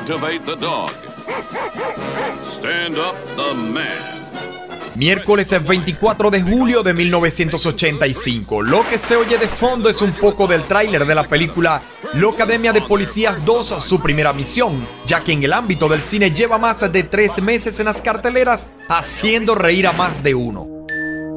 Activate 0.02 0.40
the 0.40 0.56
dog. 0.56 0.90
Miércoles 4.96 5.52
el 5.52 5.60
24 5.60 6.28
de 6.32 6.42
julio 6.42 6.82
de 6.82 6.92
1985. 6.92 8.62
Lo 8.62 8.84
que 8.88 8.98
se 8.98 9.14
oye 9.14 9.38
de 9.38 9.46
fondo 9.46 9.88
es 9.88 10.02
un 10.02 10.10
poco 10.10 10.48
del 10.48 10.64
tráiler 10.64 11.06
de 11.06 11.14
la 11.14 11.22
película 11.22 11.80
La 12.14 12.28
Academia 12.28 12.72
de 12.72 12.82
Policías 12.82 13.44
2, 13.44 13.76
su 13.78 14.00
primera 14.00 14.32
misión, 14.32 14.88
ya 15.06 15.22
que 15.22 15.34
en 15.34 15.44
el 15.44 15.52
ámbito 15.52 15.88
del 15.88 16.02
cine 16.02 16.32
lleva 16.32 16.58
más 16.58 16.80
de 16.92 17.04
tres 17.04 17.40
meses 17.40 17.78
en 17.78 17.84
las 17.84 18.02
carteleras 18.02 18.70
haciendo 18.88 19.54
reír 19.54 19.86
a 19.86 19.92
más 19.92 20.20
de 20.20 20.34
uno. 20.34 20.66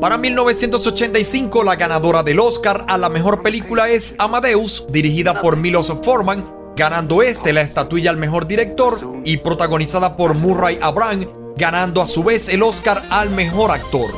Para 0.01 0.17
1985, 0.17 1.63
la 1.63 1.75
ganadora 1.75 2.23
del 2.23 2.39
Oscar 2.39 2.83
a 2.87 2.97
la 2.97 3.09
mejor 3.09 3.43
película 3.43 3.89
es 3.89 4.15
Amadeus, 4.17 4.87
dirigida 4.89 5.39
por 5.39 5.55
Milos 5.55 5.93
Forman, 6.03 6.54
ganando 6.75 7.21
este 7.21 7.53
la 7.53 7.61
estatuilla 7.61 8.09
al 8.09 8.17
mejor 8.17 8.47
director 8.47 8.99
y 9.23 9.37
protagonizada 9.37 10.17
por 10.17 10.37
Murray 10.37 10.77
Abraham, 10.81 11.27
ganando 11.55 12.01
a 12.01 12.07
su 12.07 12.23
vez 12.23 12.49
el 12.49 12.63
Oscar 12.63 13.03
al 13.09 13.29
mejor 13.29 13.71
actor. 13.71 14.11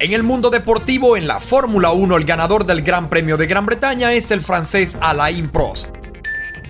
En 0.00 0.12
el 0.12 0.22
mundo 0.22 0.50
deportivo, 0.50 1.16
en 1.16 1.26
la 1.26 1.40
Fórmula 1.40 1.90
1, 1.90 2.16
el 2.16 2.24
ganador 2.24 2.64
del 2.64 2.82
Gran 2.82 3.08
Premio 3.08 3.36
de 3.36 3.46
Gran 3.46 3.66
Bretaña 3.66 4.12
es 4.12 4.30
el 4.30 4.42
francés 4.42 4.96
Alain 5.00 5.48
Prost. 5.48 5.97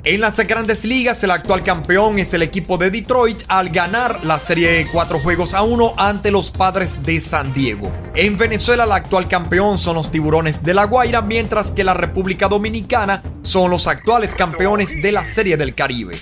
En 0.09 0.23
las 0.23 0.39
grandes 0.39 0.87
ligas, 0.87 1.23
el 1.23 1.31
actual 1.31 1.63
campeón 1.63 2.19
es 2.19 2.33
el 2.33 2.41
equipo 2.41 2.79
de 2.79 2.91
Detroit 2.91 3.43
al 3.47 3.69
ganar 3.69 4.25
la 4.25 4.39
serie 4.39 4.73
de 4.73 4.87
4 4.91 5.19
juegos 5.19 5.53
a 5.53 5.61
1 5.61 5.93
ante 5.99 6.31
los 6.31 6.51
padres 6.51 7.03
de 7.03 7.21
San 7.21 7.53
Diego. 7.53 7.93
En 8.15 8.39
Venezuela, 8.39 8.85
el 8.85 8.93
actual 8.93 9.29
campeón 9.29 9.77
son 9.77 9.97
los 9.97 10.11
tiburones 10.11 10.65
de 10.65 10.73
La 10.73 10.85
Guaira, 10.85 11.21
mientras 11.21 11.73
que 11.73 11.85
la 11.85 11.93
República 11.93 12.49
Dominicana 12.49 13.23
son 13.43 13.71
los 13.71 13.87
actuales 13.87 14.35
campeones 14.35 15.03
de 15.03 15.13
la 15.13 15.27
Serie 15.27 15.59
del 15.59 15.75
Caribe. 15.75 16.19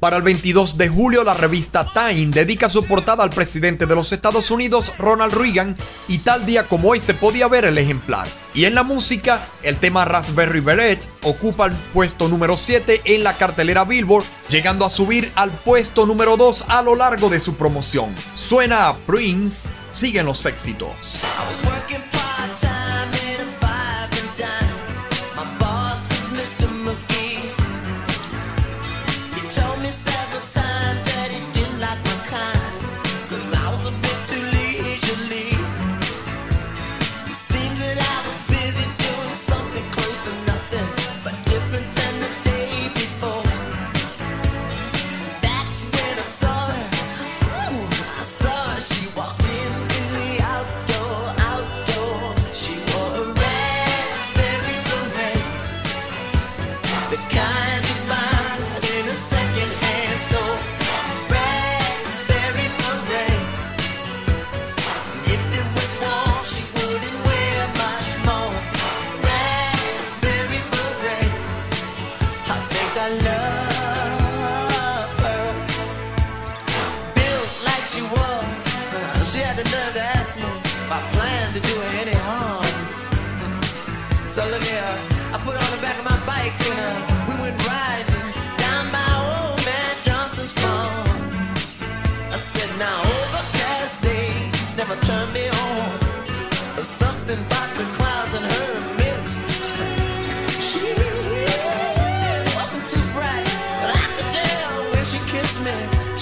Para 0.00 0.16
el 0.16 0.22
22 0.22 0.78
de 0.78 0.88
julio, 0.88 1.24
la 1.24 1.34
revista 1.34 1.86
Time 1.92 2.32
dedica 2.32 2.70
su 2.70 2.86
portada 2.86 3.22
al 3.22 3.28
presidente 3.28 3.84
de 3.84 3.94
los 3.94 4.12
Estados 4.12 4.50
Unidos, 4.50 4.94
Ronald 4.96 5.34
Reagan, 5.34 5.76
y 6.08 6.18
tal 6.18 6.46
día 6.46 6.66
como 6.66 6.88
hoy 6.88 7.00
se 7.00 7.12
podía 7.12 7.48
ver 7.48 7.66
el 7.66 7.76
ejemplar. 7.76 8.26
Y 8.54 8.64
en 8.64 8.74
la 8.74 8.82
música, 8.82 9.46
el 9.62 9.76
tema 9.76 10.06
Raspberry 10.06 10.60
Beret 10.60 11.06
ocupa 11.22 11.66
el 11.66 11.72
puesto 11.92 12.28
número 12.28 12.56
7 12.56 13.02
en 13.04 13.24
la 13.24 13.36
cartelera 13.36 13.84
Billboard, 13.84 14.24
llegando 14.48 14.86
a 14.86 14.90
subir 14.90 15.30
al 15.34 15.50
puesto 15.50 16.06
número 16.06 16.38
2 16.38 16.64
a 16.68 16.80
lo 16.80 16.96
largo 16.96 17.28
de 17.28 17.38
su 17.38 17.56
promoción. 17.56 18.14
Suena 18.32 18.88
a 18.88 18.96
Prince, 18.96 19.68
siguen 19.92 20.24
los 20.24 20.46
éxitos. 20.46 21.20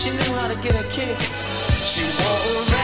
She 0.09 0.17
knew 0.17 0.37
how 0.39 0.49
to 0.49 0.55
get 0.63 0.75
a 0.75 0.89
kiss. 0.89 1.21
She 1.85 2.03
wore 2.03 2.78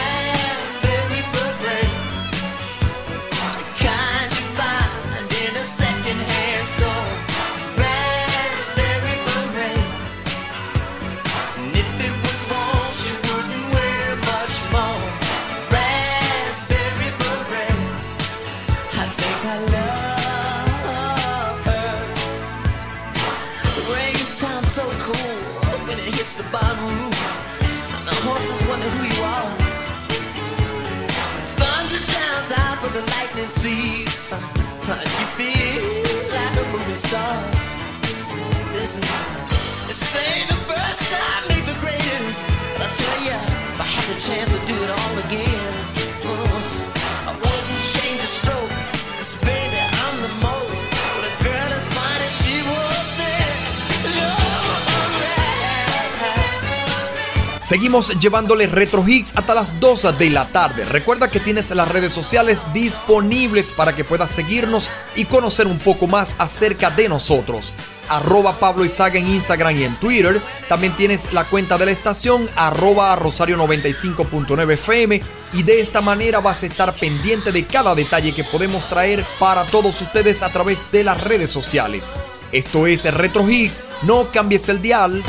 Seguimos 57.75 58.17
llevándole 58.21 58.69
retro 58.69 59.05
hits 59.05 59.33
hasta 59.35 59.53
las 59.53 59.81
2 59.81 60.17
de 60.17 60.31
la 60.31 60.47
tarde. 60.47 60.85
Recuerda 60.85 61.29
que 61.29 61.41
tienes 61.41 61.71
las 61.71 61.89
redes 61.89 62.13
sociales 62.13 62.63
disponibles 62.73 63.73
para 63.73 63.97
que 63.97 64.05
puedas 64.05 64.31
seguirnos 64.31 64.91
y 65.17 65.25
conocer 65.25 65.67
un 65.67 65.81
poco 65.81 66.07
más 66.07 66.37
acerca 66.39 66.91
de 66.91 67.09
nosotros. 67.09 67.75
Arroba 68.09 68.61
Pablo 68.61 68.85
Izaga 68.85 69.19
en 69.19 69.27
Instagram 69.27 69.77
y 69.77 69.83
en 69.83 69.97
Twitter. 69.97 70.41
También 70.69 70.93
tienes 70.93 71.33
la 71.33 71.43
cuenta 71.43 71.77
de 71.77 71.87
la 71.87 71.91
estación 71.91 72.49
arroba 72.55 73.17
Rosario 73.17 73.59
95.9 73.59 74.75
FM 74.75 75.21
y 75.55 75.65
de 75.65 75.81
esta 75.81 76.01
manera 76.01 76.39
vas 76.39 76.63
a 76.63 76.67
estar 76.67 76.95
pendiente 76.95 77.51
de 77.51 77.67
cada 77.67 77.97
detalle 77.97 78.33
que 78.33 78.45
podemos 78.45 78.89
traer 78.89 79.25
para 79.41 79.65
todos 79.65 80.01
ustedes 80.01 80.45
a 80.45 80.53
través 80.53 80.93
de 80.93 81.03
las 81.03 81.21
redes 81.21 81.51
sociales. 81.51 82.13
Esto 82.53 82.87
es 82.87 83.03
Retro 83.13 83.51
Hits, 83.51 83.81
no 84.03 84.31
cambies 84.31 84.69
el 84.69 84.81
dial. 84.81 85.25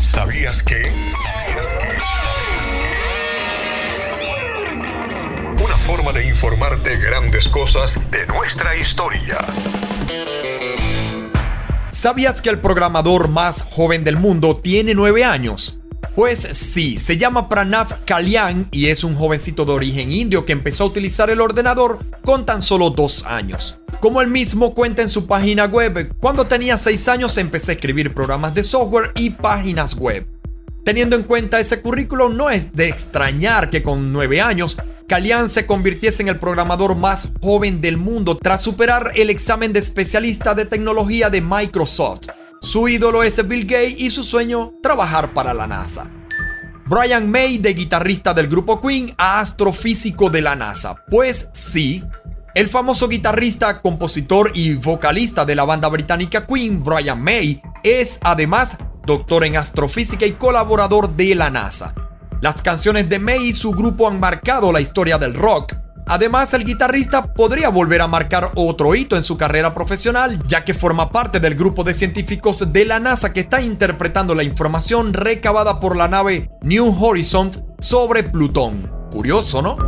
¿Sabías 0.00 0.60
que? 0.64 0.82
De 6.14 6.28
informarte 6.28 6.96
grandes 6.96 7.48
cosas 7.48 7.98
de 8.12 8.24
nuestra 8.28 8.76
historia. 8.76 9.36
¿Sabías 11.88 12.40
que 12.40 12.50
el 12.50 12.60
programador 12.60 13.28
más 13.28 13.62
joven 13.62 14.04
del 14.04 14.16
mundo 14.16 14.56
tiene 14.56 14.94
9 14.94 15.24
años? 15.24 15.80
Pues 16.14 16.38
sí, 16.52 16.98
se 16.98 17.16
llama 17.16 17.48
Pranav 17.48 18.04
Kalyan 18.04 18.68
y 18.70 18.86
es 18.86 19.02
un 19.02 19.16
jovencito 19.16 19.64
de 19.64 19.72
origen 19.72 20.12
indio 20.12 20.46
que 20.46 20.52
empezó 20.52 20.84
a 20.84 20.86
utilizar 20.86 21.30
el 21.30 21.40
ordenador 21.40 22.06
con 22.24 22.46
tan 22.46 22.62
solo 22.62 22.90
2 22.90 23.26
años. 23.26 23.80
Como 24.00 24.20
él 24.20 24.28
mismo 24.28 24.72
cuenta 24.72 25.02
en 25.02 25.10
su 25.10 25.26
página 25.26 25.64
web, 25.64 26.14
cuando 26.20 26.46
tenía 26.46 26.78
6 26.78 27.08
años 27.08 27.36
empecé 27.38 27.72
a 27.72 27.74
escribir 27.74 28.14
programas 28.14 28.54
de 28.54 28.62
software 28.62 29.10
y 29.16 29.30
páginas 29.30 29.96
web. 29.96 30.28
Teniendo 30.84 31.16
en 31.16 31.24
cuenta 31.24 31.58
ese 31.58 31.80
currículum, 31.80 32.36
no 32.36 32.50
es 32.50 32.72
de 32.74 32.88
extrañar 32.88 33.70
que 33.70 33.82
con 33.82 34.12
9 34.12 34.40
años, 34.42 34.76
Kalyan 35.14 35.48
se 35.48 35.64
convirtiese 35.64 36.22
en 36.22 36.28
el 36.28 36.40
programador 36.40 36.96
más 36.96 37.28
joven 37.40 37.80
del 37.80 37.98
mundo 37.98 38.36
tras 38.36 38.62
superar 38.62 39.12
el 39.14 39.30
examen 39.30 39.72
de 39.72 39.78
especialista 39.78 40.56
de 40.56 40.64
tecnología 40.64 41.30
de 41.30 41.40
Microsoft. 41.40 42.30
Su 42.60 42.88
ídolo 42.88 43.22
es 43.22 43.46
Bill 43.46 43.64
Gates 43.64 43.94
y 43.96 44.10
su 44.10 44.24
sueño, 44.24 44.72
trabajar 44.82 45.32
para 45.32 45.54
la 45.54 45.68
NASA. 45.68 46.10
Brian 46.86 47.30
May, 47.30 47.58
de 47.58 47.74
guitarrista 47.74 48.34
del 48.34 48.48
grupo 48.48 48.80
Queen 48.80 49.14
a 49.16 49.38
astrofísico 49.38 50.30
de 50.30 50.42
la 50.42 50.56
NASA. 50.56 50.96
Pues 51.08 51.48
sí, 51.52 52.02
el 52.56 52.68
famoso 52.68 53.06
guitarrista, 53.06 53.82
compositor 53.82 54.50
y 54.52 54.74
vocalista 54.74 55.44
de 55.44 55.54
la 55.54 55.62
banda 55.62 55.86
británica 55.90 56.44
Queen, 56.44 56.82
Brian 56.82 57.22
May, 57.22 57.62
es 57.84 58.18
además 58.20 58.78
doctor 59.06 59.44
en 59.44 59.58
astrofísica 59.58 60.26
y 60.26 60.32
colaborador 60.32 61.14
de 61.14 61.36
la 61.36 61.50
NASA. 61.50 61.94
Las 62.44 62.60
canciones 62.60 63.08
de 63.08 63.18
May 63.18 63.42
y 63.42 63.52
su 63.54 63.70
grupo 63.70 64.06
han 64.06 64.20
marcado 64.20 64.70
la 64.70 64.82
historia 64.82 65.16
del 65.16 65.32
rock. 65.32 65.76
Además, 66.06 66.52
el 66.52 66.66
guitarrista 66.66 67.32
podría 67.32 67.70
volver 67.70 68.02
a 68.02 68.06
marcar 68.06 68.50
otro 68.54 68.94
hito 68.94 69.16
en 69.16 69.22
su 69.22 69.38
carrera 69.38 69.72
profesional, 69.72 70.38
ya 70.46 70.62
que 70.62 70.74
forma 70.74 71.10
parte 71.10 71.40
del 71.40 71.54
grupo 71.54 71.84
de 71.84 71.94
científicos 71.94 72.70
de 72.70 72.84
la 72.84 73.00
NASA 73.00 73.32
que 73.32 73.40
está 73.40 73.62
interpretando 73.62 74.34
la 74.34 74.42
información 74.42 75.14
recabada 75.14 75.80
por 75.80 75.96
la 75.96 76.06
nave 76.06 76.50
New 76.60 76.94
Horizons 77.02 77.62
sobre 77.80 78.24
Plutón. 78.24 78.92
Curioso, 79.10 79.62
¿no? 79.62 79.78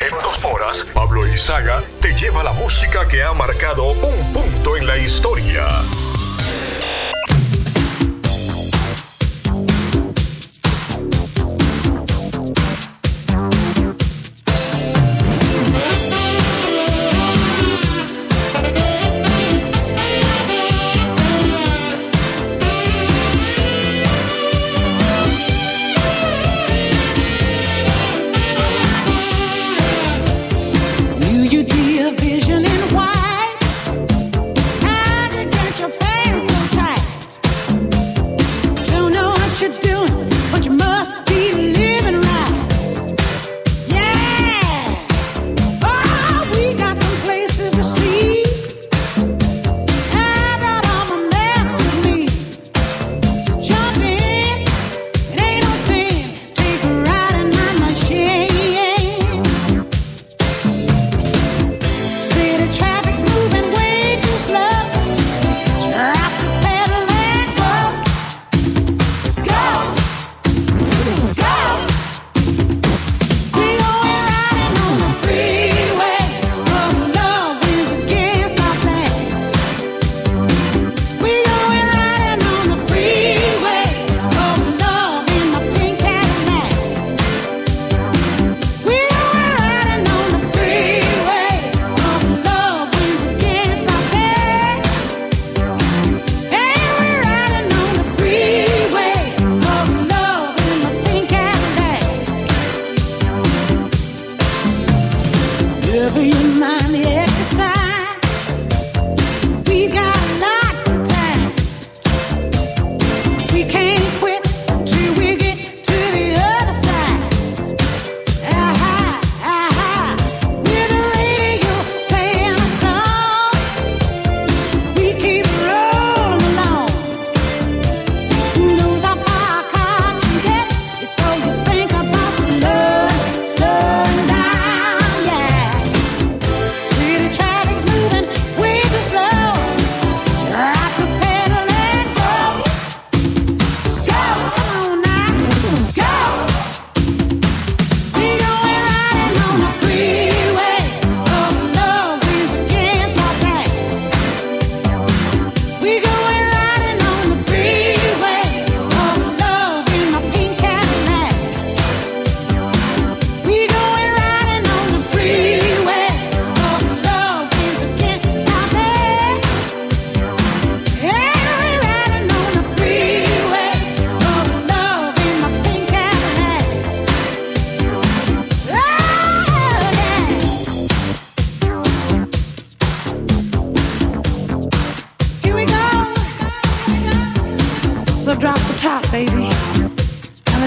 En 0.00 0.18
dos 0.22 0.42
horas, 0.42 0.86
Pablo 0.94 1.26
Izaga 1.26 1.82
te 2.00 2.14
lleva 2.14 2.42
la 2.42 2.54
música 2.54 3.06
que 3.06 3.22
ha 3.22 3.34
marcado 3.34 3.92
un 3.92 4.32
punto 4.32 4.78
en 4.78 4.86
la 4.86 4.96
historia. 4.96 5.66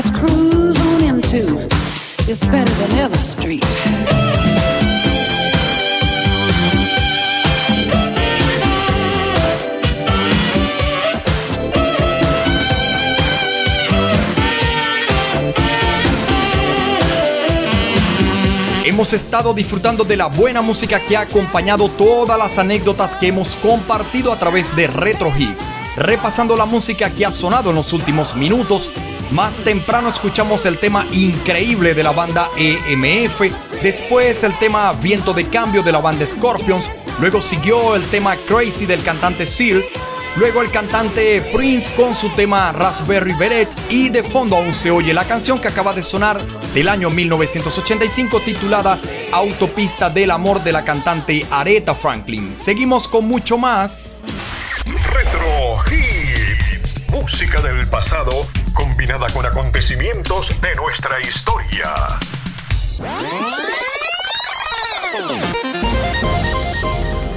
Cruise 0.09 0.79
on 0.79 1.03
into 1.03 1.59
It's 2.27 2.43
Better 2.45 2.73
Than 2.79 2.97
Ever 2.97 3.17
Street. 3.17 3.63
Hemos 18.83 19.13
estado 19.13 19.53
disfrutando 19.53 20.03
de 20.03 20.17
la 20.17 20.27
buena 20.27 20.61
música 20.61 20.99
que 20.99 21.15
ha 21.15 21.21
acompañado 21.21 21.89
todas 21.89 22.37
las 22.37 22.57
anécdotas 22.57 23.15
que 23.15 23.27
hemos 23.27 23.55
compartido 23.55 24.31
a 24.31 24.39
través 24.39 24.75
de 24.75 24.87
Retro 24.87 25.31
Hits. 25.37 25.67
Repasando 25.97 26.55
la 26.55 26.65
música 26.65 27.09
que 27.09 27.25
ha 27.25 27.33
sonado 27.33 27.69
en 27.69 27.75
los 27.75 27.93
últimos 27.93 28.35
minutos, 28.35 28.91
más 29.31 29.57
temprano 29.63 30.09
escuchamos 30.09 30.65
el 30.65 30.77
tema 30.77 31.07
increíble 31.11 31.93
de 31.93 32.03
la 32.03 32.11
banda 32.11 32.49
EMF, 32.57 33.41
después 33.81 34.43
el 34.43 34.57
tema 34.59 34.91
Viento 34.93 35.33
de 35.33 35.47
Cambio 35.47 35.83
de 35.83 35.91
la 35.91 35.99
banda 35.99 36.25
Scorpions, 36.27 36.91
luego 37.19 37.41
siguió 37.41 37.95
el 37.95 38.03
tema 38.09 38.35
Crazy 38.45 38.85
del 38.85 39.01
cantante 39.03 39.45
Seal, 39.45 39.83
luego 40.35 40.61
el 40.61 40.69
cantante 40.69 41.41
Prince 41.53 41.89
con 41.95 42.13
su 42.13 42.29
tema 42.31 42.71
Raspberry 42.73 43.33
Beret 43.33 43.69
y 43.89 44.09
de 44.09 44.21
fondo 44.21 44.57
aún 44.57 44.73
se 44.73 44.91
oye 44.91 45.13
la 45.13 45.25
canción 45.25 45.59
que 45.59 45.69
acaba 45.69 45.93
de 45.93 46.03
sonar 46.03 46.45
del 46.73 46.89
año 46.89 47.09
1985 47.09 48.41
titulada 48.41 48.99
Autopista 49.31 50.09
del 50.09 50.31
Amor 50.31 50.63
de 50.63 50.73
la 50.73 50.83
cantante 50.83 51.45
Aretha 51.51 51.95
Franklin. 51.95 52.55
Seguimos 52.55 53.07
con 53.07 53.27
mucho 53.27 53.57
más. 53.57 54.23
Retro 54.85 55.83
Hits. 55.89 56.95
Música 57.11 57.61
del 57.61 57.87
pasado 57.87 58.47
combinada 58.81 59.27
con 59.27 59.45
acontecimientos 59.45 60.59
de 60.59 60.75
nuestra 60.75 61.19
historia. 61.21 61.93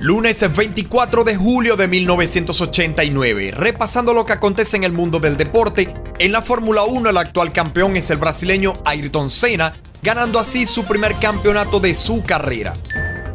Lunes 0.01 0.57
24 0.57 1.23
de 1.25 1.37
julio 1.37 1.77
de 1.77 1.87
1989. 1.87 3.51
Repasando 3.55 4.15
lo 4.15 4.25
que 4.25 4.33
acontece 4.33 4.79
en 4.79 4.85
el 4.85 4.93
mundo 4.93 5.21
del 5.21 5.37
deporte, 5.37 5.93
en 6.19 6.33
la 6.33 6.41
Fórmula 6.41 6.85
1 6.85 7.11
el 7.11 7.17
actual 7.19 7.53
campeón 7.53 7.95
es 7.97 8.09
el 8.09 8.17
brasileño 8.17 8.73
Ayrton 8.87 9.29
Senna, 9.29 9.75
ganando 10.03 10.39
así 10.39 10.65
su 10.65 10.87
primer 10.87 11.15
campeonato 11.17 11.79
de 11.79 11.95
su 11.95 12.25
carrera. 12.25 12.73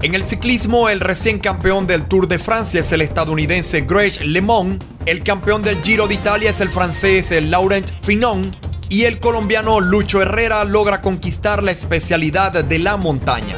En 0.02 0.16
el 0.16 0.24
ciclismo, 0.24 0.88
el 0.88 1.02
recién 1.02 1.40
campeón 1.40 1.86
del 1.86 2.06
Tour 2.06 2.30
de 2.30 2.40
Francia 2.40 2.80
es 2.80 2.92
el 2.94 3.02
estadounidense 3.02 3.82
Greg 3.82 4.22
LeMond, 4.22 4.82
el 5.06 5.24
campeón 5.24 5.62
del 5.62 5.82
Giro 5.84 6.08
de 6.08 6.14
Italia 6.14 6.52
es 6.52 6.62
el 6.62 6.70
francés 6.70 7.34
Laurent 7.44 7.92
Finon 8.02 8.56
y 8.88 9.04
el 9.04 9.20
colombiano 9.20 9.82
Lucho 9.82 10.22
Herrera 10.22 10.64
logra 10.64 11.02
conquistar 11.02 11.64
la 11.64 11.72
especialidad 11.72 12.64
de 12.64 12.80
la 12.80 12.96
montaña. 12.96 13.58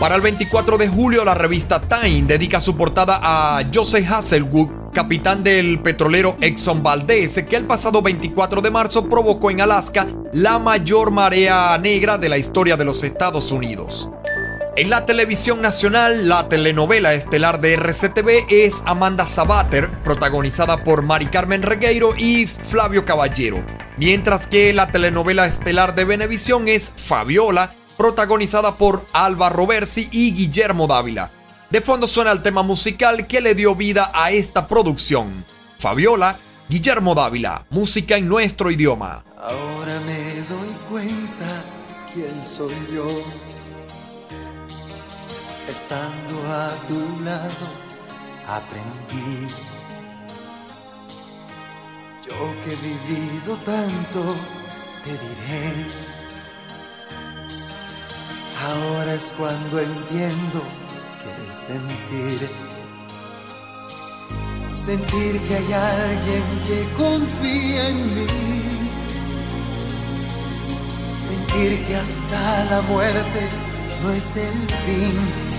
Para 0.00 0.16
el 0.16 0.22
24 0.22 0.76
de 0.76 0.88
julio, 0.88 1.24
la 1.24 1.34
revista 1.34 1.80
Time 1.80 2.22
dedica 2.22 2.60
su 2.60 2.76
portada 2.76 3.20
a 3.22 3.62
Joseph 3.72 4.10
Hasselwood, 4.10 4.92
capitán 4.92 5.44
del 5.44 5.80
petrolero 5.80 6.36
Exxon 6.40 6.82
Valdez, 6.82 7.44
que 7.48 7.54
el 7.54 7.66
pasado 7.66 8.02
24 8.02 8.60
de 8.60 8.70
marzo 8.72 9.08
provocó 9.08 9.52
en 9.52 9.60
Alaska 9.60 10.08
la 10.32 10.58
mayor 10.58 11.12
marea 11.12 11.78
negra 11.78 12.18
de 12.18 12.28
la 12.28 12.38
historia 12.38 12.76
de 12.76 12.86
los 12.86 13.04
Estados 13.04 13.52
Unidos. 13.52 14.10
En 14.76 14.88
la 14.88 15.04
televisión 15.04 15.60
nacional, 15.60 16.28
la 16.28 16.48
telenovela 16.48 17.12
estelar 17.12 17.60
de 17.60 17.74
RCTV 17.74 18.46
es 18.48 18.82
Amanda 18.86 19.26
Sabater, 19.26 19.90
protagonizada 20.04 20.84
por 20.84 21.02
Mari 21.02 21.26
Carmen 21.26 21.62
Regueiro 21.62 22.14
y 22.16 22.46
Flavio 22.46 23.04
Caballero, 23.04 23.64
mientras 23.96 24.46
que 24.46 24.72
la 24.72 24.92
telenovela 24.92 25.46
estelar 25.46 25.96
de 25.96 26.04
Venevisión 26.04 26.68
es 26.68 26.92
Fabiola, 26.96 27.74
protagonizada 27.98 28.78
por 28.78 29.04
Alba 29.12 29.50
Roversi 29.50 30.08
y 30.12 30.32
Guillermo 30.34 30.86
Dávila. 30.86 31.32
De 31.70 31.80
fondo 31.80 32.06
suena 32.06 32.30
el 32.30 32.42
tema 32.42 32.62
musical 32.62 33.26
que 33.26 33.40
le 33.40 33.56
dio 33.56 33.74
vida 33.74 34.12
a 34.14 34.30
esta 34.30 34.68
producción. 34.68 35.44
Fabiola, 35.80 36.38
Guillermo 36.68 37.16
Dávila, 37.16 37.66
música 37.70 38.16
en 38.16 38.28
nuestro 38.28 38.70
idioma. 38.70 39.24
Ahora 39.36 40.00
me 40.06 40.36
doy 40.48 40.74
cuenta 40.88 41.64
quién 42.14 42.44
soy 42.46 42.74
yo. 42.94 43.49
Estando 45.70 46.36
a 46.52 46.74
tu 46.88 46.98
lado, 47.22 47.66
aprendí. 48.44 49.46
Yo 52.26 52.34
que 52.64 52.72
he 52.72 52.76
vivido 52.76 53.56
tanto, 53.64 54.34
te 55.04 55.12
diré. 55.12 55.86
Ahora 58.66 59.14
es 59.14 59.32
cuando 59.38 59.78
entiendo 59.78 60.60
que 61.22 61.46
es 61.46 61.52
sentir. 61.52 62.50
Sentir 64.74 65.40
que 65.46 65.54
hay 65.54 65.72
alguien 65.72 66.44
que 66.66 66.78
confía 66.96 67.88
en 67.90 68.14
mí. 68.16 68.26
Sentir 71.28 71.86
que 71.86 71.94
hasta 71.94 72.64
la 72.64 72.82
muerte 72.82 73.48
no 74.02 74.10
es 74.10 74.36
el 74.36 74.68
fin. 74.84 75.49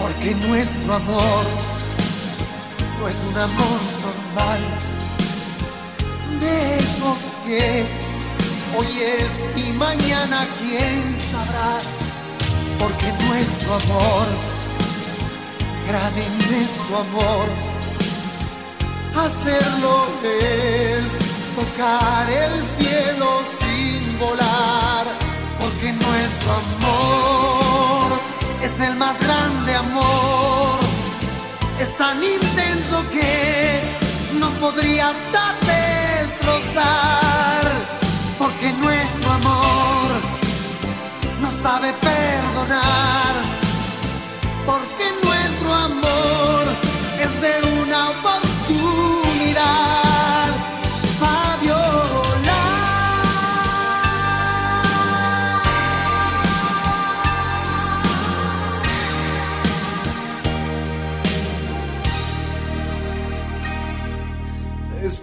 Porque 0.00 0.34
nuestro 0.46 0.94
amor 0.94 1.44
no 2.98 3.08
es 3.08 3.16
un 3.28 3.36
amor 3.36 3.80
normal. 4.06 4.60
De 6.40 6.78
esos 6.78 7.18
que 7.44 7.84
hoy 8.76 8.86
es 8.98 9.62
y 9.62 9.72
mañana 9.72 10.46
quién 10.58 11.16
sabrá. 11.30 11.78
Porque 12.78 13.12
nuestro 13.26 13.74
amor, 13.74 14.26
gran 15.86 16.12
inmenso 16.12 16.96
amor, 16.96 17.46
hacerlo 19.22 20.06
es 20.24 21.12
tocar 21.54 22.30
el 22.30 22.62
cielo 22.78 23.42
sin 23.60 24.18
volar. 24.18 25.04
Porque 25.60 25.92
nuestro 25.92 26.52
amor 26.52 27.59
el 28.82 28.96
más 28.96 29.18
grande 29.20 29.74
amor. 29.74 30.78
Es 31.78 31.96
tan 31.96 32.22
intenso 32.22 33.04
que 33.10 33.80
nos 34.38 34.52
podría 34.54 35.10
hasta 35.10 35.54
destrozar. 35.72 37.64
Porque 38.38 38.72
nuestro 38.72 39.30
amor 39.30 40.08
no 41.40 41.50
sabe 41.62 41.92
perdonar. 41.94 43.34
Porque 44.66 45.06
nuestro 45.24 45.74
amor 45.74 46.62
es 47.24 47.40
de 47.40 47.69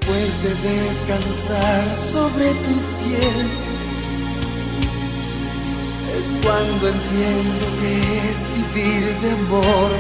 Después 0.08 0.42
de 0.42 0.56
descansar 0.70 1.96
sobre 2.14 2.46
tu 2.46 2.76
piel, 3.04 3.48
es 6.18 6.34
cuando 6.42 6.88
entiendo 6.88 7.66
que 7.82 8.32
es 8.32 8.40
vivir 8.56 9.20
de 9.20 9.32
amor. 9.32 9.92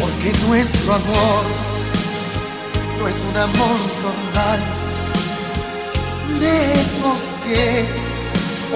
Porque 0.00 0.32
nuestro 0.46 0.94
amor 0.94 1.42
no 3.00 3.08
es 3.08 3.16
un 3.28 3.36
amor 3.36 3.78
normal, 4.06 4.60
de 6.38 6.72
esos 6.74 7.20
que 7.44 7.86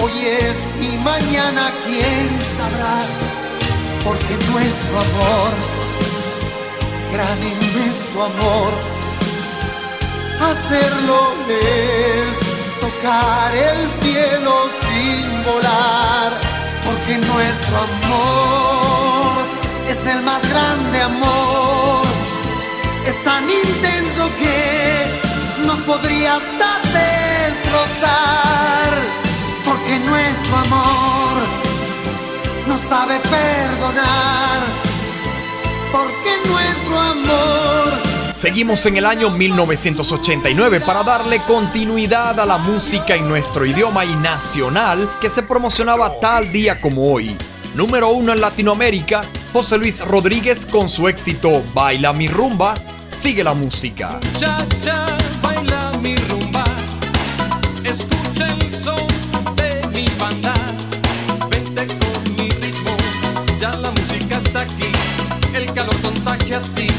hoy 0.01 0.11
es 0.41 0.73
y 0.81 0.97
mañana 0.97 1.71
quién 1.85 2.27
sabrá. 2.57 2.99
Porque 4.03 4.35
nuestro 4.51 4.97
amor, 4.97 5.51
gran 7.13 7.37
inmenso 7.41 8.23
amor, 8.23 8.92
hacerlo 10.51 11.33
es 11.49 12.37
tocar 12.79 13.55
el 13.55 13.87
cielo 13.87 14.53
sin 14.83 15.43
volar, 15.43 16.31
porque 16.85 17.17
nuestro 17.17 17.77
amor 17.77 19.33
es 19.89 20.05
el 20.05 20.21
más 20.23 20.41
grande 20.49 21.01
amor, 21.01 22.05
es 23.07 23.23
tan 23.23 23.43
intenso 23.49 24.29
que 24.41 25.65
nos 25.65 25.79
podría 25.81 26.35
hasta 26.35 26.69
destrozar, 26.99 28.89
porque 29.65 29.99
nuestro 29.99 30.55
amor 30.57 31.33
no 32.67 32.77
sabe 32.77 33.19
perdonar, 33.19 34.59
porque 35.91 36.31
nuestro 36.49 36.99
amor 36.99 38.12
Seguimos 38.43 38.85
en 38.87 38.97
el 38.97 39.05
año 39.05 39.29
1989 39.29 40.81
para 40.81 41.01
darle 41.01 41.39
continuidad 41.47 42.37
a 42.37 42.45
la 42.45 42.57
música 42.57 43.15
en 43.15 43.25
nuestro 43.29 43.65
idioma 43.65 44.03
y 44.03 44.13
nacional 44.17 45.09
que 45.21 45.29
se 45.29 45.43
promocionaba 45.43 46.17
tal 46.19 46.51
día 46.51 46.81
como 46.81 47.13
hoy. 47.13 47.37
Número 47.73 48.09
uno 48.09 48.33
en 48.33 48.41
Latinoamérica, 48.41 49.21
José 49.53 49.77
Luis 49.77 50.05
Rodríguez 50.05 50.65
con 50.65 50.89
su 50.89 51.07
éxito 51.07 51.63
Baila 51.73 52.11
mi 52.11 52.27
rumba, 52.27 52.73
sigue 53.11 53.45
la 53.45 53.53
música. 53.53 54.19
Cha, 54.37 54.57
cha, 54.81 55.05
baila 55.41 55.93
mi 56.01 56.17
rumba. 56.17 56.65
Escucha 57.85 58.47
el 58.47 58.75
son 58.75 59.07
de 59.55 59.87
mi 59.93 60.05
banda. 60.19 60.53
Vente 61.49 61.87
con 61.87 62.35
mi 62.35 62.49
ritmo. 62.49 62.97
Ya 63.61 63.71
la 63.71 63.89
música 63.89 64.37
está 64.39 64.63
aquí. 64.63 64.91
El 65.53 65.71
calor 65.73 65.95
contagia 66.01 66.57
así. 66.57 66.92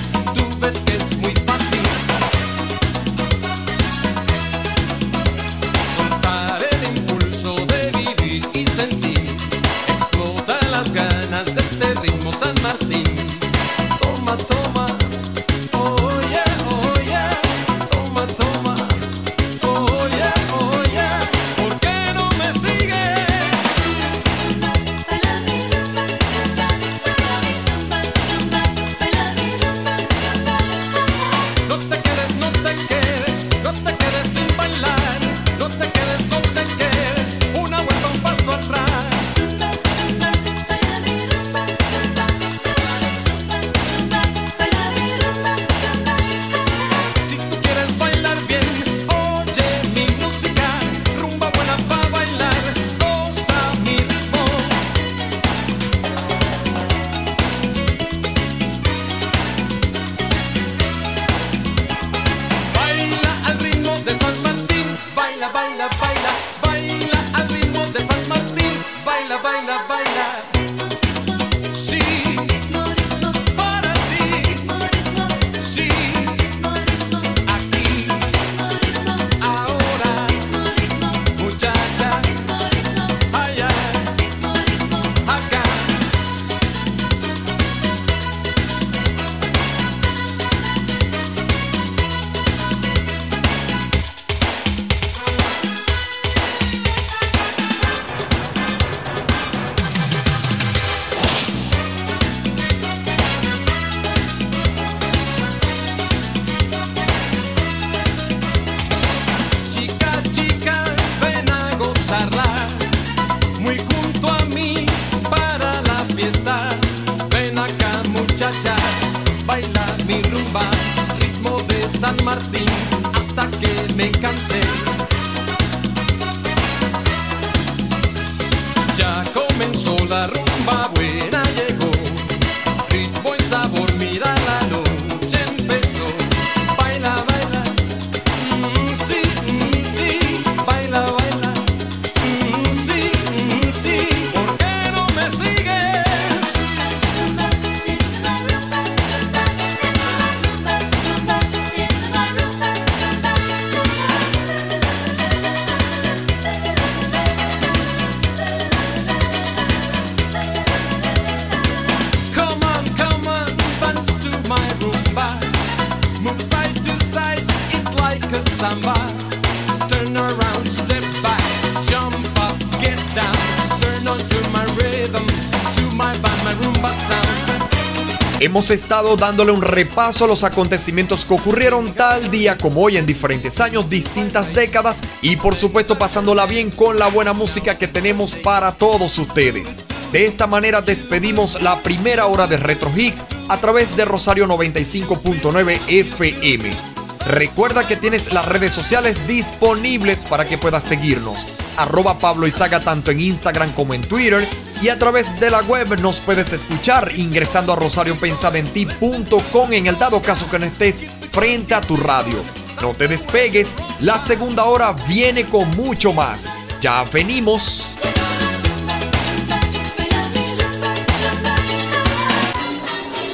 Hemos 178.41 178.71
estado 178.71 179.17
dándole 179.17 179.53
un 179.53 179.63
repaso 179.63 180.27
a 180.27 180.29
los 180.29 180.45
acontecimientos 180.45 181.25
que 181.25 181.35
ocurrieron 181.35 181.95
tal 181.95 182.31
día 182.31 182.59
como 182.59 182.83
hoy 182.83 182.97
en 182.97 183.07
diferentes 183.07 183.59
años, 183.61 183.89
distintas 183.89 184.53
décadas 184.53 185.01
y 185.23 185.37
por 185.37 185.55
supuesto 185.55 185.99
pasándola 185.99 186.47
bien 186.47 186.71
con 186.71 186.99
la 186.99 187.09
buena 187.09 187.33
música 187.33 187.79
que 187.79 187.89
tenemos 187.89 188.35
para 188.35 188.73
todos 188.73 189.19
ustedes. 189.19 189.75
De 190.13 190.27
esta 190.27 190.47
manera 190.47 190.83
despedimos 190.83 191.63
la 191.63 191.83
primera 191.83 192.27
hora 192.27 192.47
de 192.47 192.59
Retro 192.59 192.93
Hits 192.95 193.25
a 193.49 193.59
través 193.61 193.97
de 193.97 194.05
Rosario 194.05 194.47
95.9 194.47 195.81
FM. 195.89 196.94
Recuerda 197.27 197.87
que 197.87 197.97
tienes 197.97 198.33
las 198.33 198.45
redes 198.47 198.73
sociales 198.73 199.27
disponibles 199.27 200.25
para 200.25 200.47
que 200.47 200.59
puedas 200.59 200.85
seguirnos. 200.85 201.47
Arroba 201.77 202.19
Pablo 202.19 202.47
Izaga 202.47 202.81
tanto 202.81 203.11
en 203.11 203.21
Instagram 203.21 203.73
como 203.73 203.95
en 203.95 204.03
Twitter. 204.03 204.49
Y 204.83 204.91
a 204.91 204.99
través 204.99 205.39
de 205.41 205.51
la 205.51 205.63
web 205.63 205.99
nos 206.01 206.21
puedes 206.21 206.53
escuchar 206.53 207.13
ingresando 207.17 207.73
a 207.73 207.77
rosariopensadenti.com 207.77 209.73
en 209.73 209.87
el 209.87 209.99
dado 209.99 210.21
caso 210.21 210.51
que 210.51 210.59
no 210.59 210.67
estés 210.67 211.05
frente 211.31 211.75
a 211.75 211.81
tu 211.81 211.97
radio. 211.97 212.43
No 212.83 212.93
te 212.93 213.09
despegues, 213.09 213.75
la 214.01 214.21
segunda 214.21 214.65
hora 214.65 214.93
viene 215.09 215.47
con 215.47 215.71
mucho 215.77 216.13
más. 216.13 216.47
Ya 216.81 217.05
venimos. 217.05 217.97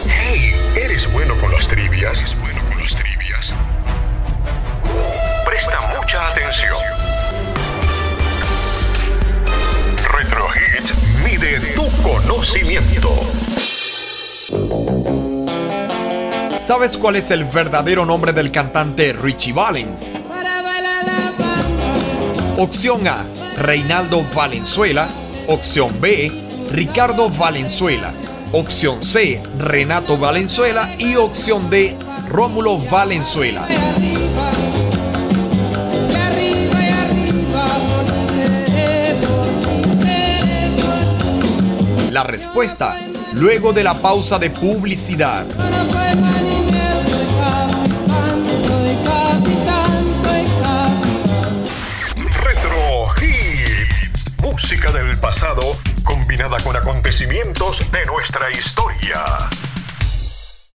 Hey, 0.07 0.55
¿eres 0.77 1.11
bueno 1.13 1.37
con 1.41 1.51
las 1.53 1.67
trivias? 1.67 2.37
bueno 2.41 2.60
mucha 6.11 6.29
atención. 6.29 6.75
Retro 10.13 10.49
Hits 10.57 10.93
mide 11.23 11.61
tu 11.77 11.89
conocimiento. 12.03 13.11
¿Sabes 16.59 16.97
cuál 16.97 17.15
es 17.15 17.31
el 17.31 17.45
verdadero 17.45 18.05
nombre 18.05 18.33
del 18.33 18.51
cantante 18.51 19.13
Richie 19.13 19.53
Valens? 19.53 20.11
Opción 22.59 23.07
A, 23.07 23.25
Reinaldo 23.57 24.25
Valenzuela. 24.35 25.09
Opción 25.47 26.01
B, 26.01 26.33
Ricardo 26.73 27.29
Valenzuela. 27.29 28.11
Opción 28.51 29.01
C, 29.05 29.41
Renato 29.59 30.19
Valenzuela. 30.19 30.93
Y 30.99 31.15
opción 31.15 31.71
D, 31.71 31.97
Rómulo 32.29 32.79
Valenzuela. 32.79 33.65
La 42.11 42.25
respuesta, 42.25 42.97
luego 43.35 43.73
de 43.73 43.85
la 43.85 43.95
pausa 43.95 44.41
de 44.41 44.51
publicidad. 44.51 45.47
Retro 52.43 53.07
Hits. 53.23 54.25
Música 54.43 54.91
del 54.91 55.17
pasado 55.19 55.79
combinada 56.03 56.59
con 56.65 56.75
acontecimientos 56.75 57.89
de 57.93 58.05
nuestra 58.07 58.51
historia. 58.51 59.25